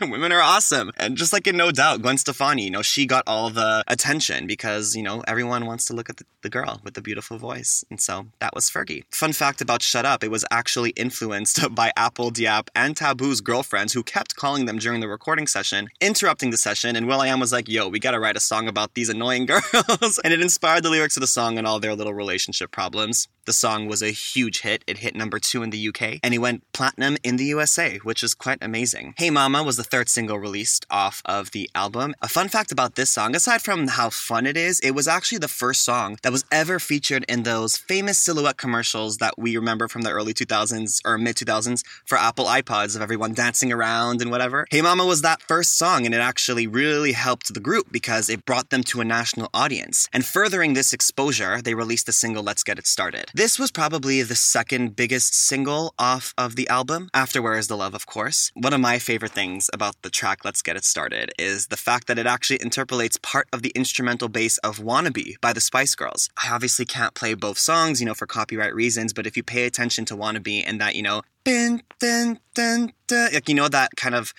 women 0.10 0.32
are 0.32 0.42
awesome. 0.42 0.92
And 0.98 1.16
just 1.16 1.32
like 1.32 1.46
in 1.46 1.56
No 1.56 1.70
Doubt, 1.70 2.02
Gwen 2.02 2.18
Stefani, 2.18 2.64
you 2.64 2.70
know, 2.70 2.82
she 2.82 3.06
got 3.06 3.24
all 3.26 3.48
the 3.48 3.82
attention 3.88 4.46
because, 4.46 4.94
you 4.94 5.02
know, 5.02 5.22
everyone 5.26 5.64
wants 5.64 5.86
to 5.86 5.94
look 5.94 6.10
at 6.10 6.18
the, 6.18 6.24
the 6.42 6.50
girl 6.50 6.80
with 6.84 6.94
the 6.94 7.02
beautiful 7.02 7.38
voice. 7.38 7.82
And 7.90 7.98
so 8.00 8.26
that 8.38 8.54
was 8.54 8.68
Fergie. 8.68 9.04
Fun 9.10 9.32
fact 9.32 9.62
about 9.62 9.80
Shut 9.80 10.04
Up, 10.04 10.22
it 10.22 10.30
was 10.30 10.44
actually 10.50 10.90
influenced 10.90 11.74
by 11.74 11.92
apl.de.ap 11.96 12.70
and 12.74 12.94
Taboo's 12.94 13.40
girlfriends 13.40 13.94
who 13.94 14.02
kept 14.02 14.36
calling 14.36 14.66
them 14.66 14.78
during 14.78 15.00
the 15.00 15.08
recording 15.08 15.46
session, 15.46 15.88
interrupting 16.00 16.50
the 16.50 16.58
session, 16.58 16.94
and 16.94 17.06
will.i.am 17.06 17.40
was 17.40 17.52
like, 17.52 17.68
yo, 17.68 17.88
we 17.88 17.98
gotta 17.98 18.20
write 18.20 18.36
a 18.36 18.40
song 18.40 18.68
about 18.68 18.92
these 18.94 19.08
annoying 19.08 19.46
girls 19.46 20.20
and 20.26 20.32
it 20.32 20.40
inspired 20.40 20.82
the 20.82 20.90
lyrics 20.90 21.16
of 21.16 21.20
the 21.20 21.26
song 21.28 21.56
and 21.56 21.68
all 21.68 21.78
their 21.78 21.94
little 21.94 22.12
relationship 22.12 22.72
problems. 22.72 23.28
The 23.46 23.52
song 23.52 23.86
was 23.86 24.02
a 24.02 24.10
huge 24.10 24.62
hit. 24.62 24.82
It 24.88 24.98
hit 24.98 25.14
number 25.14 25.38
two 25.38 25.62
in 25.62 25.70
the 25.70 25.88
UK, 25.88 26.18
and 26.24 26.34
it 26.34 26.38
went 26.38 26.64
platinum 26.72 27.16
in 27.22 27.36
the 27.36 27.44
USA, 27.44 27.98
which 27.98 28.24
is 28.24 28.34
quite 28.34 28.58
amazing. 28.60 29.14
Hey 29.18 29.30
Mama 29.30 29.62
was 29.62 29.76
the 29.76 29.84
third 29.84 30.08
single 30.08 30.40
released 30.40 30.84
off 30.90 31.22
of 31.24 31.52
the 31.52 31.70
album. 31.72 32.16
A 32.20 32.28
fun 32.28 32.48
fact 32.48 32.72
about 32.72 32.96
this 32.96 33.08
song, 33.08 33.36
aside 33.36 33.62
from 33.62 33.86
how 33.86 34.10
fun 34.10 34.46
it 34.46 34.56
is, 34.56 34.80
it 34.80 34.96
was 34.96 35.06
actually 35.06 35.38
the 35.38 35.46
first 35.46 35.84
song 35.84 36.18
that 36.24 36.32
was 36.32 36.44
ever 36.50 36.80
featured 36.80 37.24
in 37.28 37.44
those 37.44 37.76
famous 37.76 38.18
silhouette 38.18 38.56
commercials 38.56 39.18
that 39.18 39.38
we 39.38 39.56
remember 39.56 39.86
from 39.86 40.02
the 40.02 40.10
early 40.10 40.34
2000s 40.34 41.00
or 41.04 41.16
mid 41.16 41.36
2000s 41.36 41.84
for 42.04 42.18
Apple 42.18 42.46
iPods 42.46 42.96
of 42.96 43.02
everyone 43.02 43.32
dancing 43.32 43.72
around 43.72 44.20
and 44.22 44.32
whatever. 44.32 44.66
Hey 44.72 44.82
Mama 44.82 45.06
was 45.06 45.22
that 45.22 45.40
first 45.40 45.78
song, 45.78 46.04
and 46.04 46.12
it 46.12 46.20
actually 46.20 46.66
really 46.66 47.12
helped 47.12 47.54
the 47.54 47.60
group 47.60 47.92
because 47.92 48.28
it 48.28 48.44
brought 48.44 48.70
them 48.70 48.82
to 48.82 49.00
a 49.00 49.04
national 49.04 49.50
audience. 49.54 50.08
And 50.12 50.26
furthering 50.26 50.74
this 50.74 50.92
exposure, 50.92 51.62
they 51.62 51.74
released 51.74 52.06
the 52.06 52.12
single 52.12 52.42
Let's 52.42 52.64
Get 52.64 52.80
It 52.80 52.88
Started. 52.88 53.30
This 53.36 53.58
was 53.58 53.70
probably 53.70 54.22
the 54.22 54.34
second 54.34 54.96
biggest 54.96 55.34
single 55.34 55.92
off 55.98 56.32
of 56.38 56.56
the 56.56 56.66
album, 56.70 57.10
after 57.12 57.42
Where 57.42 57.58
Is 57.58 57.68
the 57.68 57.76
Love, 57.76 57.92
of 57.92 58.06
course. 58.06 58.50
One 58.54 58.72
of 58.72 58.80
my 58.80 58.98
favorite 58.98 59.32
things 59.32 59.68
about 59.74 60.00
the 60.00 60.08
track 60.08 60.42
Let's 60.42 60.62
Get 60.62 60.74
It 60.74 60.86
Started 60.86 61.32
is 61.38 61.66
the 61.66 61.76
fact 61.76 62.06
that 62.06 62.18
it 62.18 62.24
actually 62.24 62.62
interpolates 62.62 63.18
part 63.18 63.46
of 63.52 63.60
the 63.60 63.72
instrumental 63.74 64.30
bass 64.30 64.56
of 64.64 64.78
Wannabe 64.78 65.38
by 65.42 65.52
the 65.52 65.60
Spice 65.60 65.94
Girls. 65.94 66.30
I 66.42 66.48
obviously 66.50 66.86
can't 66.86 67.12
play 67.12 67.34
both 67.34 67.58
songs, 67.58 68.00
you 68.00 68.06
know, 68.06 68.14
for 68.14 68.26
copyright 68.26 68.74
reasons, 68.74 69.12
but 69.12 69.26
if 69.26 69.36
you 69.36 69.42
pay 69.42 69.66
attention 69.66 70.06
to 70.06 70.16
Wannabe 70.16 70.64
and 70.66 70.80
that, 70.80 70.94
you 70.94 71.02
know, 71.02 71.20
dun, 71.44 71.82
dun, 72.00 72.40
dun, 72.54 72.94
dun, 73.06 73.34
like, 73.34 73.50
you 73.50 73.54
know, 73.54 73.68
that 73.68 73.90
kind 73.98 74.14
of 74.14 74.32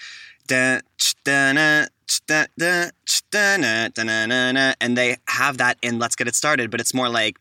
dun, 0.48 0.82
dun, 1.24 1.58
and 4.80 4.98
they 4.98 5.18
have 5.28 5.58
that 5.60 5.78
in 5.84 6.00
Let's 6.00 6.16
Get 6.16 6.28
It 6.28 6.34
Started, 6.34 6.72
but 6.72 6.80
it's 6.80 6.96
more 6.96 7.10
like 7.10 7.38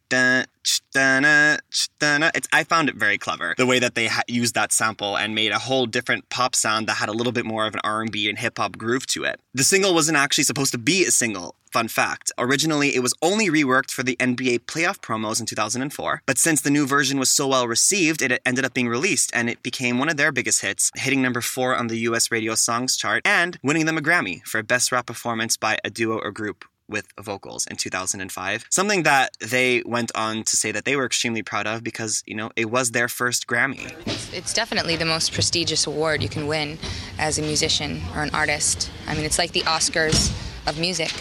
it's, 2.35 2.49
I 2.53 2.65
found 2.65 2.89
it 2.89 2.97
very 2.97 3.19
clever 3.19 3.55
the 3.57 3.67
way 3.67 3.79
that 3.79 3.95
they 3.95 4.09
ha- 4.09 4.23
used 4.29 4.55
that 4.55 4.73
sample 4.73 5.17
and 5.17 5.35
made 5.35 5.53
a 5.53 5.59
whole 5.59 5.87
different 5.87 6.29
pop 6.29 6.55
sound 6.55 6.89
that 6.89 6.95
had 6.95 7.09
a 7.09 7.13
little 7.13 7.33
bit 7.33 7.47
more 7.47 7.67
of 7.67 7.75
an 7.75 7.81
R&B 7.85 8.29
and 8.29 8.39
hip 8.39 8.59
hop 8.59 8.77
groove 8.77 9.07
to 9.09 9.25
it. 9.25 9.41
The 9.55 9.65
single 9.65 9.95
wasn't 9.95 10.19
actually 10.19 10.45
supposed 10.45 10.73
to 10.73 10.79
be 10.79 11.05
a 11.05 11.11
single. 11.11 11.55
Fun 11.73 11.89
fact. 11.89 12.33
Originally, 12.39 12.95
it 12.95 13.01
was 13.01 13.15
only 13.21 13.49
reworked 13.49 13.91
for 13.91 14.03
the 14.03 14.17
NBA 14.17 14.61
playoff 14.61 14.99
promos 15.01 15.41
in 15.41 15.47
2004, 15.47 16.23
but 16.25 16.39
since 16.39 16.63
the 16.63 16.71
new 16.71 16.87
version 16.87 17.19
was 17.19 17.31
so 17.31 17.49
well 17.49 17.69
received, 17.69 18.23
it 18.23 18.41
ended 18.47 18.65
up 18.65 18.73
being 18.73 18.89
released 18.89 19.31
and 19.35 19.51
it 19.51 19.63
became 19.63 19.99
one 19.99 20.09
of 20.09 20.17
their 20.17 20.33
biggest 20.33 20.63
hits, 20.63 20.91
hitting 20.95 21.21
number 21.21 21.41
four 21.41 21.77
on 21.77 21.89
the 21.89 21.99
US 22.09 22.31
radio 22.31 22.55
songs 22.55 22.97
chart 22.97 23.23
and 23.27 23.59
winning 23.63 23.85
them 23.85 23.99
a 23.99 24.01
Grammy 24.01 24.43
for 24.47 24.63
Best 24.63 24.91
Rap 24.91 25.07
Performance 25.07 25.57
by 25.57 25.79
a 25.85 25.91
Duo 25.91 26.19
or 26.19 26.31
Group 26.31 26.65
with 26.89 27.07
vocals 27.21 27.67
in 27.67 27.77
2005. 27.77 28.67
Something 28.71 29.03
that 29.05 29.37
they 29.41 29.83
went 29.85 30.13
on 30.15 30.45
to 30.45 30.57
say 30.57 30.73
that 30.73 30.85
they 30.85 30.97
were 30.97 31.07
extremely 31.07 31.43
proud 31.43 31.67
of 31.67 31.83
because, 31.83 32.23
you 32.27 32.35
know, 32.35 32.51
it 32.57 32.71
was 32.71 32.93
their 32.93 33.09
first 33.09 33.47
Grammy. 33.47 33.93
It's 34.33 34.53
definitely 34.53 34.97
the 34.97 35.05
most 35.05 35.33
prestigious 35.33 35.87
award 35.87 36.23
you 36.23 36.29
can 36.29 36.47
win 36.47 36.79
as 37.19 37.39
a 37.39 37.43
musician 37.43 38.01
or 38.15 38.23
an 38.23 38.31
artist. 38.33 38.91
I 39.07 39.15
mean, 39.15 39.25
it's 39.25 39.39
like 39.39 39.53
the 39.53 39.63
Oscars 39.63 40.31
of 40.67 40.79
music. 40.79 41.13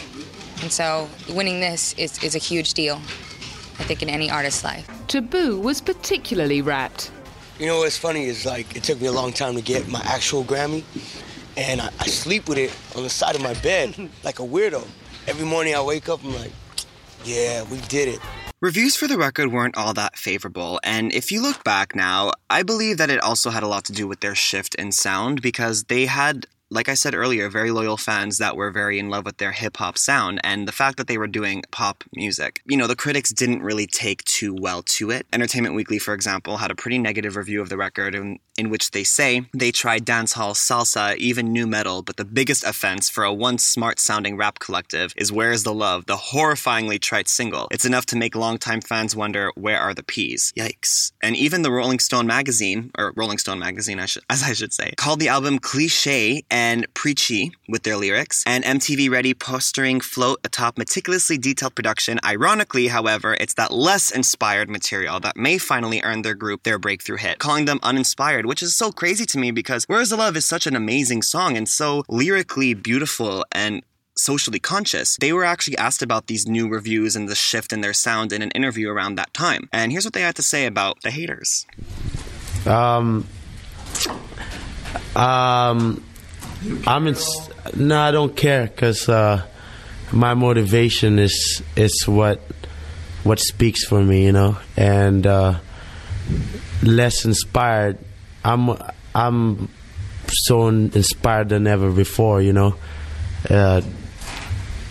And 0.61 0.71
so 0.71 1.09
winning 1.29 1.59
this 1.59 1.93
is, 1.93 2.23
is 2.23 2.35
a 2.35 2.39
huge 2.39 2.73
deal, 2.73 2.95
I 2.95 3.83
think, 3.83 4.01
in 4.01 4.09
any 4.09 4.29
artist's 4.29 4.63
life. 4.63 4.89
Taboo 5.07 5.59
was 5.59 5.81
particularly 5.81 6.61
rapt. 6.61 7.11
You 7.59 7.67
know 7.67 7.79
what's 7.79 7.97
funny 7.97 8.25
is 8.25 8.45
like 8.45 8.75
it 8.75 8.83
took 8.83 8.99
me 8.99 9.07
a 9.07 9.11
long 9.11 9.31
time 9.31 9.55
to 9.55 9.61
get 9.61 9.87
my 9.87 10.01
actual 10.03 10.43
Grammy, 10.43 10.83
and 11.55 11.79
I, 11.79 11.89
I 11.99 12.07
sleep 12.07 12.49
with 12.49 12.57
it 12.57 12.75
on 12.97 13.03
the 13.03 13.09
side 13.09 13.35
of 13.35 13.41
my 13.41 13.53
bed 13.55 14.09
like 14.23 14.39
a 14.39 14.43
weirdo. 14.43 14.85
Every 15.27 15.45
morning 15.45 15.73
I 15.73 15.81
wake 15.81 16.07
up, 16.07 16.23
I'm 16.23 16.35
like, 16.35 16.51
yeah, 17.23 17.63
we 17.71 17.79
did 17.81 18.07
it. 18.07 18.19
Reviews 18.61 18.95
for 18.95 19.07
the 19.07 19.17
record 19.17 19.51
weren't 19.51 19.75
all 19.75 19.93
that 19.95 20.17
favorable, 20.17 20.79
and 20.83 21.11
if 21.11 21.31
you 21.31 21.41
look 21.41 21.63
back 21.63 21.95
now, 21.95 22.31
I 22.49 22.61
believe 22.61 22.97
that 22.99 23.09
it 23.09 23.19
also 23.19 23.49
had 23.49 23.63
a 23.63 23.67
lot 23.67 23.85
to 23.85 23.91
do 23.91 24.07
with 24.07 24.19
their 24.19 24.35
shift 24.35 24.75
in 24.75 24.91
sound 24.91 25.41
because 25.41 25.85
they 25.85 26.05
had 26.05 26.45
like 26.75 26.89
I 26.89 26.93
said 26.93 27.15
earlier, 27.15 27.49
very 27.49 27.71
loyal 27.71 27.97
fans 27.97 28.37
that 28.37 28.55
were 28.55 28.69
very 28.69 28.99
in 28.99 29.09
love 29.09 29.25
with 29.25 29.37
their 29.37 29.53
hip 29.53 29.77
hop 29.77 29.97
sound 29.97 30.39
and 30.43 30.67
the 30.67 30.71
fact 30.71 30.97
that 30.97 31.07
they 31.07 31.17
were 31.17 31.27
doing 31.27 31.63
pop 31.71 32.03
music. 32.13 32.61
You 32.65 32.77
know, 32.77 32.87
the 32.87 32.95
critics 32.95 33.31
didn't 33.31 33.63
really 33.63 33.87
take 33.87 34.23
too 34.25 34.53
well 34.53 34.83
to 34.83 35.09
it. 35.11 35.25
Entertainment 35.31 35.75
Weekly, 35.75 35.99
for 35.99 36.13
example, 36.13 36.57
had 36.57 36.71
a 36.71 36.75
pretty 36.75 36.97
negative 36.97 37.35
review 37.35 37.61
of 37.61 37.69
the 37.69 37.77
record 37.77 38.13
in, 38.13 38.39
in 38.57 38.69
which 38.69 38.91
they 38.91 39.03
say 39.03 39.45
they 39.53 39.71
tried 39.71 40.05
dancehall, 40.05 40.53
salsa, 40.53 41.15
even 41.17 41.53
new 41.53 41.65
metal, 41.65 42.01
but 42.01 42.17
the 42.17 42.25
biggest 42.25 42.63
offense 42.63 43.09
for 43.09 43.23
a 43.23 43.33
once 43.33 43.63
smart 43.63 43.99
sounding 43.99 44.35
rap 44.35 44.59
collective 44.59 45.13
is 45.15 45.31
Where's 45.31 45.63
the 45.63 45.73
Love, 45.73 46.05
the 46.05 46.17
horrifyingly 46.17 46.99
trite 46.99 47.27
single. 47.27 47.67
It's 47.71 47.85
enough 47.85 48.05
to 48.07 48.17
make 48.17 48.35
longtime 48.35 48.81
fans 48.81 49.15
wonder 49.15 49.51
where 49.55 49.79
are 49.79 49.93
the 49.93 50.03
peas? 50.03 50.53
Yikes. 50.57 51.13
And 51.23 51.35
even 51.37 51.61
the 51.61 51.71
Rolling 51.71 51.99
Stone 51.99 52.27
magazine, 52.27 52.91
or 52.97 53.13
Rolling 53.15 53.37
Stone 53.37 53.59
magazine, 53.59 53.99
I 53.99 54.05
as 54.29 54.43
I 54.43 54.53
should 54.53 54.73
say, 54.73 54.93
called 54.97 55.19
the 55.19 55.29
album 55.29 55.59
cliche 55.59 56.43
and 56.49 56.64
preachy 56.93 57.51
with 57.67 57.83
their 57.83 57.97
lyrics, 57.97 58.43
and 58.45 58.63
MTV 58.63 59.09
Ready 59.09 59.33
postering 59.33 60.01
float 60.01 60.39
atop 60.43 60.77
meticulously 60.77 61.37
detailed 61.37 61.75
production. 61.75 62.19
Ironically, 62.25 62.87
however, 62.87 63.35
it's 63.39 63.53
that 63.55 63.71
less 63.71 64.11
inspired 64.11 64.69
material 64.69 65.19
that 65.19 65.37
may 65.37 65.57
finally 65.57 66.01
earn 66.03 66.21
their 66.21 66.33
group 66.33 66.63
their 66.63 66.79
breakthrough 66.79 67.17
hit, 67.17 67.39
calling 67.39 67.65
them 67.65 67.79
uninspired, 67.83 68.45
which 68.45 68.63
is 68.63 68.75
so 68.75 68.91
crazy 68.91 69.25
to 69.25 69.37
me 69.37 69.51
because 69.51 69.85
Where's 69.85 70.09
the 70.09 70.17
Love 70.17 70.35
is 70.35 70.45
such 70.45 70.67
an 70.67 70.75
amazing 70.75 71.21
song 71.21 71.55
and 71.57 71.69
so 71.69 72.03
lyrically 72.07 72.73
beautiful 72.73 73.45
and 73.51 73.83
socially 74.17 74.59
conscious. 74.59 75.17
They 75.17 75.33
were 75.33 75.43
actually 75.43 75.77
asked 75.77 76.01
about 76.01 76.27
these 76.27 76.47
new 76.47 76.67
reviews 76.67 77.15
and 77.15 77.27
the 77.27 77.35
shift 77.35 77.73
in 77.73 77.81
their 77.81 77.93
sound 77.93 78.31
in 78.31 78.41
an 78.41 78.51
interview 78.51 78.89
around 78.89 79.15
that 79.15 79.33
time. 79.33 79.69
And 79.71 79.91
here's 79.91 80.05
what 80.05 80.13
they 80.13 80.21
had 80.21 80.35
to 80.35 80.41
say 80.41 80.65
about 80.65 81.01
the 81.01 81.11
haters. 81.11 81.65
Um, 82.65 83.27
um, 85.15 86.03
I'm 86.87 87.07
in. 87.07 87.15
No, 87.75 87.99
I 87.99 88.11
don't 88.11 88.35
care 88.35 88.67
because 88.67 89.09
uh, 89.09 89.45
my 90.11 90.33
motivation 90.33 91.19
is 91.19 91.61
is 91.75 92.07
what 92.07 92.41
what 93.23 93.39
speaks 93.39 93.85
for 93.85 94.03
me, 94.03 94.25
you 94.25 94.31
know, 94.31 94.57
and 94.77 95.25
uh, 95.25 95.59
less 96.83 97.25
inspired. 97.25 97.97
I'm 98.43 98.77
I'm 99.13 99.69
so 100.27 100.67
inspired 100.67 101.49
than 101.49 101.67
ever 101.67 101.91
before, 101.91 102.41
you 102.41 102.53
know. 102.53 102.75
Uh, 103.49 103.81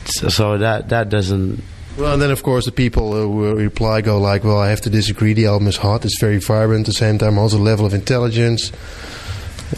so, 0.06 0.58
that 0.58 0.90
that 0.90 1.08
doesn't 1.08 1.62
Well, 1.96 2.12
and 2.12 2.20
then 2.20 2.30
of 2.30 2.42
course 2.42 2.66
the 2.66 2.72
people 2.72 3.12
who 3.12 3.54
reply 3.54 4.00
go 4.02 4.18
like, 4.18 4.44
"Well, 4.44 4.58
I 4.58 4.68
have 4.68 4.82
to 4.82 4.90
disagree. 4.90 5.32
The 5.32 5.46
album 5.46 5.66
is 5.68 5.76
hot. 5.76 6.04
It's 6.04 6.20
very 6.20 6.38
vibrant. 6.38 6.80
At 6.82 6.86
the 6.86 6.92
same 6.92 7.18
time, 7.18 7.38
also 7.38 7.58
level 7.58 7.86
of 7.86 7.94
intelligence. 7.94 8.70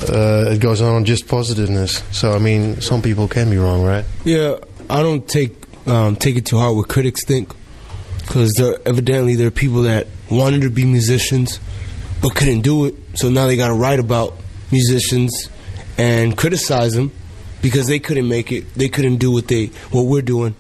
Uh, 0.09 0.51
it 0.53 0.61
goes 0.61 0.81
on 0.81 1.05
just 1.05 1.27
positiveness. 1.29 2.03
So 2.13 2.33
I 2.33 2.39
mean, 2.39 2.81
some 2.81 3.03
people 3.03 3.29
can 3.29 3.51
be 3.51 3.57
wrong, 3.57 3.83
right? 3.85 4.05
Yeah, 4.25 4.57
I 4.91 5.03
don't 5.03 5.27
take 5.27 5.55
um, 5.87 6.17
take 6.17 6.37
it 6.37 6.47
too 6.47 6.59
hard 6.59 6.77
what 6.77 6.89
critics 6.89 7.25
think, 7.25 7.53
because 8.21 8.53
there 8.55 8.77
evidently 8.87 9.37
there 9.37 9.49
are 9.49 9.53
people 9.53 9.83
that 9.83 10.07
wanted 10.31 10.63
to 10.63 10.71
be 10.71 10.85
musicians 10.85 11.61
but 12.21 12.35
couldn't 12.35 12.63
do 12.63 12.87
it. 12.87 12.95
So 13.15 13.29
now 13.29 13.47
they 13.47 13.57
got 13.57 13.69
to 13.69 13.75
write 13.75 14.01
about 14.01 14.35
musicians 14.73 15.49
and 15.99 16.37
criticize 16.37 16.95
them 16.95 17.13
because 17.63 17.87
they 17.87 17.99
couldn't 17.99 18.29
make 18.29 18.53
it. 18.53 18.75
They 18.75 18.89
couldn't 18.89 19.17
do 19.17 19.31
what 19.31 19.49
they 19.49 19.67
what 19.91 20.03
we're 20.03 20.23
doing. 20.23 20.55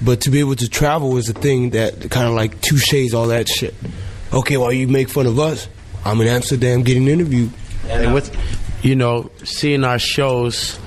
But 0.00 0.20
to 0.22 0.30
be 0.30 0.40
able 0.40 0.56
to 0.56 0.68
travel 0.68 1.16
is 1.16 1.28
a 1.28 1.32
thing 1.32 1.70
that 1.70 2.10
kind 2.10 2.28
of 2.28 2.34
like 2.34 2.60
touches 2.60 3.14
all 3.14 3.28
that 3.28 3.48
shit. 3.48 3.74
Okay, 4.32 4.56
well 4.56 4.72
you 4.72 4.88
make 4.88 5.08
fun 5.08 5.26
of 5.26 5.38
us. 5.38 5.68
I'm 6.04 6.20
in 6.20 6.28
Amsterdam 6.28 6.82
getting 6.82 7.08
interviewed. 7.08 7.50
And 7.88 8.14
with 8.14 8.34
you 8.82 8.96
know 8.96 9.30
seeing 9.44 9.84
our 9.84 9.98
shows 9.98 10.78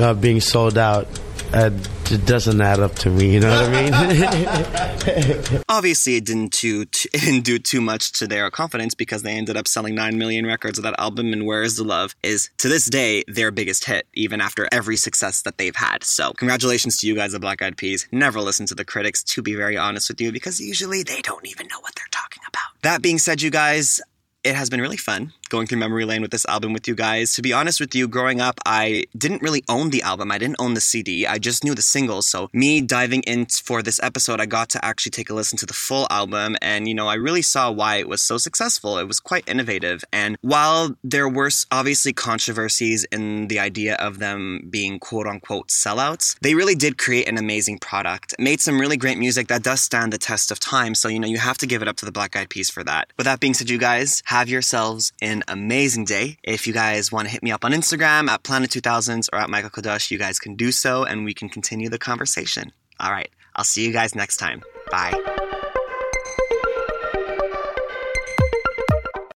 uh, 0.00 0.14
being 0.14 0.40
sold 0.40 0.78
out. 0.78 1.06
Uh, 1.52 1.70
it 2.10 2.26
doesn't 2.26 2.60
add 2.60 2.80
up 2.80 2.94
to 2.94 3.10
me. 3.10 3.32
You 3.32 3.40
know 3.40 3.50
what 3.50 3.70
I 3.74 5.42
mean? 5.50 5.62
Obviously, 5.68 6.16
it 6.16 6.24
didn't 6.24 6.52
do 6.52 6.82
it 7.12 7.20
didn't 7.20 7.44
do 7.44 7.58
too 7.58 7.80
much 7.80 8.12
to 8.12 8.26
their 8.26 8.50
confidence 8.50 8.94
because 8.94 9.22
they 9.22 9.32
ended 9.32 9.56
up 9.56 9.66
selling 9.66 9.94
nine 9.94 10.18
million 10.18 10.46
records 10.46 10.78
of 10.78 10.84
that 10.84 10.94
album. 10.98 11.32
And 11.32 11.46
"Where 11.46 11.62
Is 11.62 11.76
the 11.76 11.84
Love" 11.84 12.14
is 12.22 12.50
to 12.58 12.68
this 12.68 12.86
day 12.86 13.24
their 13.28 13.50
biggest 13.50 13.84
hit, 13.84 14.06
even 14.14 14.40
after 14.40 14.68
every 14.72 14.96
success 14.96 15.42
that 15.42 15.58
they've 15.58 15.76
had. 15.76 16.04
So, 16.04 16.32
congratulations 16.32 16.98
to 16.98 17.06
you 17.06 17.14
guys, 17.14 17.32
the 17.32 17.40
Black 17.40 17.62
Eyed 17.62 17.76
Peas. 17.76 18.06
Never 18.12 18.40
listen 18.40 18.66
to 18.66 18.74
the 18.74 18.84
critics, 18.84 19.22
to 19.24 19.42
be 19.42 19.54
very 19.54 19.76
honest 19.76 20.08
with 20.08 20.20
you, 20.20 20.32
because 20.32 20.60
usually 20.60 21.02
they 21.02 21.22
don't 21.22 21.46
even 21.46 21.66
know 21.68 21.80
what 21.80 21.94
they're 21.94 22.04
talking 22.10 22.42
about. 22.46 22.82
That 22.82 23.02
being 23.02 23.18
said, 23.18 23.40
you 23.42 23.50
guys, 23.50 24.00
it 24.44 24.54
has 24.54 24.70
been 24.70 24.80
really 24.80 24.96
fun 24.96 25.32
going 25.48 25.66
through 25.66 25.78
memory 25.78 26.04
lane 26.04 26.22
with 26.22 26.30
this 26.30 26.46
album 26.46 26.72
with 26.72 26.86
you 26.88 26.94
guys. 26.94 27.32
To 27.34 27.42
be 27.42 27.52
honest 27.52 27.80
with 27.80 27.94
you, 27.94 28.08
growing 28.08 28.40
up, 28.40 28.58
I 28.66 29.04
didn't 29.16 29.42
really 29.42 29.64
own 29.68 29.90
the 29.90 30.02
album. 30.02 30.30
I 30.30 30.38
didn't 30.38 30.56
own 30.58 30.74
the 30.74 30.80
CD. 30.80 31.26
I 31.26 31.38
just 31.38 31.64
knew 31.64 31.74
the 31.74 31.82
singles. 31.82 32.26
So 32.26 32.48
me 32.52 32.80
diving 32.80 33.22
in 33.22 33.46
for 33.46 33.82
this 33.82 34.00
episode, 34.02 34.40
I 34.40 34.46
got 34.46 34.68
to 34.70 34.84
actually 34.84 35.10
take 35.10 35.30
a 35.30 35.34
listen 35.34 35.58
to 35.58 35.66
the 35.66 35.74
full 35.74 36.06
album. 36.10 36.56
And, 36.62 36.88
you 36.88 36.94
know, 36.94 37.08
I 37.08 37.14
really 37.14 37.42
saw 37.42 37.70
why 37.70 37.96
it 37.96 38.08
was 38.08 38.20
so 38.20 38.38
successful. 38.38 38.98
It 38.98 39.06
was 39.06 39.20
quite 39.20 39.44
innovative. 39.48 40.04
And 40.12 40.36
while 40.40 40.96
there 41.02 41.28
were 41.28 41.50
obviously 41.70 42.12
controversies 42.12 43.04
in 43.10 43.48
the 43.48 43.58
idea 43.58 43.94
of 43.96 44.18
them 44.18 44.68
being 44.70 44.98
quote 44.98 45.26
unquote 45.26 45.68
sellouts, 45.68 46.38
they 46.40 46.54
really 46.54 46.74
did 46.74 46.98
create 46.98 47.28
an 47.28 47.38
amazing 47.38 47.78
product. 47.78 48.34
Made 48.38 48.60
some 48.60 48.80
really 48.80 48.96
great 48.96 49.18
music 49.18 49.48
that 49.48 49.62
does 49.62 49.80
stand 49.80 50.12
the 50.12 50.18
test 50.18 50.50
of 50.50 50.60
time. 50.60 50.94
So, 50.94 51.08
you 51.08 51.18
know, 51.18 51.28
you 51.28 51.38
have 51.38 51.58
to 51.58 51.66
give 51.66 51.82
it 51.82 51.88
up 51.88 51.96
to 51.96 52.04
the 52.04 52.12
Black 52.12 52.36
Eyed 52.36 52.50
Peas 52.50 52.70
for 52.70 52.84
that. 52.84 53.12
With 53.16 53.24
that 53.24 53.40
being 53.40 53.54
said, 53.54 53.70
you 53.70 53.78
guys 53.78 54.22
have 54.26 54.48
yourselves 54.48 55.12
an 55.20 55.37
an 55.38 55.44
amazing 55.48 56.04
day. 56.04 56.38
If 56.42 56.66
you 56.66 56.72
guys 56.72 57.12
want 57.12 57.26
to 57.26 57.32
hit 57.32 57.42
me 57.42 57.50
up 57.50 57.64
on 57.64 57.72
Instagram 57.72 58.28
at 58.28 58.42
Planet2000s 58.42 59.28
or 59.32 59.38
at 59.38 59.50
Michael 59.50 59.70
Cadoch, 59.70 60.10
you 60.10 60.18
guys 60.18 60.38
can 60.38 60.56
do 60.56 60.72
so 60.72 61.04
and 61.04 61.24
we 61.24 61.34
can 61.34 61.48
continue 61.48 61.88
the 61.88 61.98
conversation. 61.98 62.72
All 63.00 63.10
right, 63.10 63.30
I'll 63.56 63.64
see 63.64 63.84
you 63.84 63.92
guys 63.92 64.14
next 64.14 64.38
time. 64.38 64.62
Bye. 64.90 65.46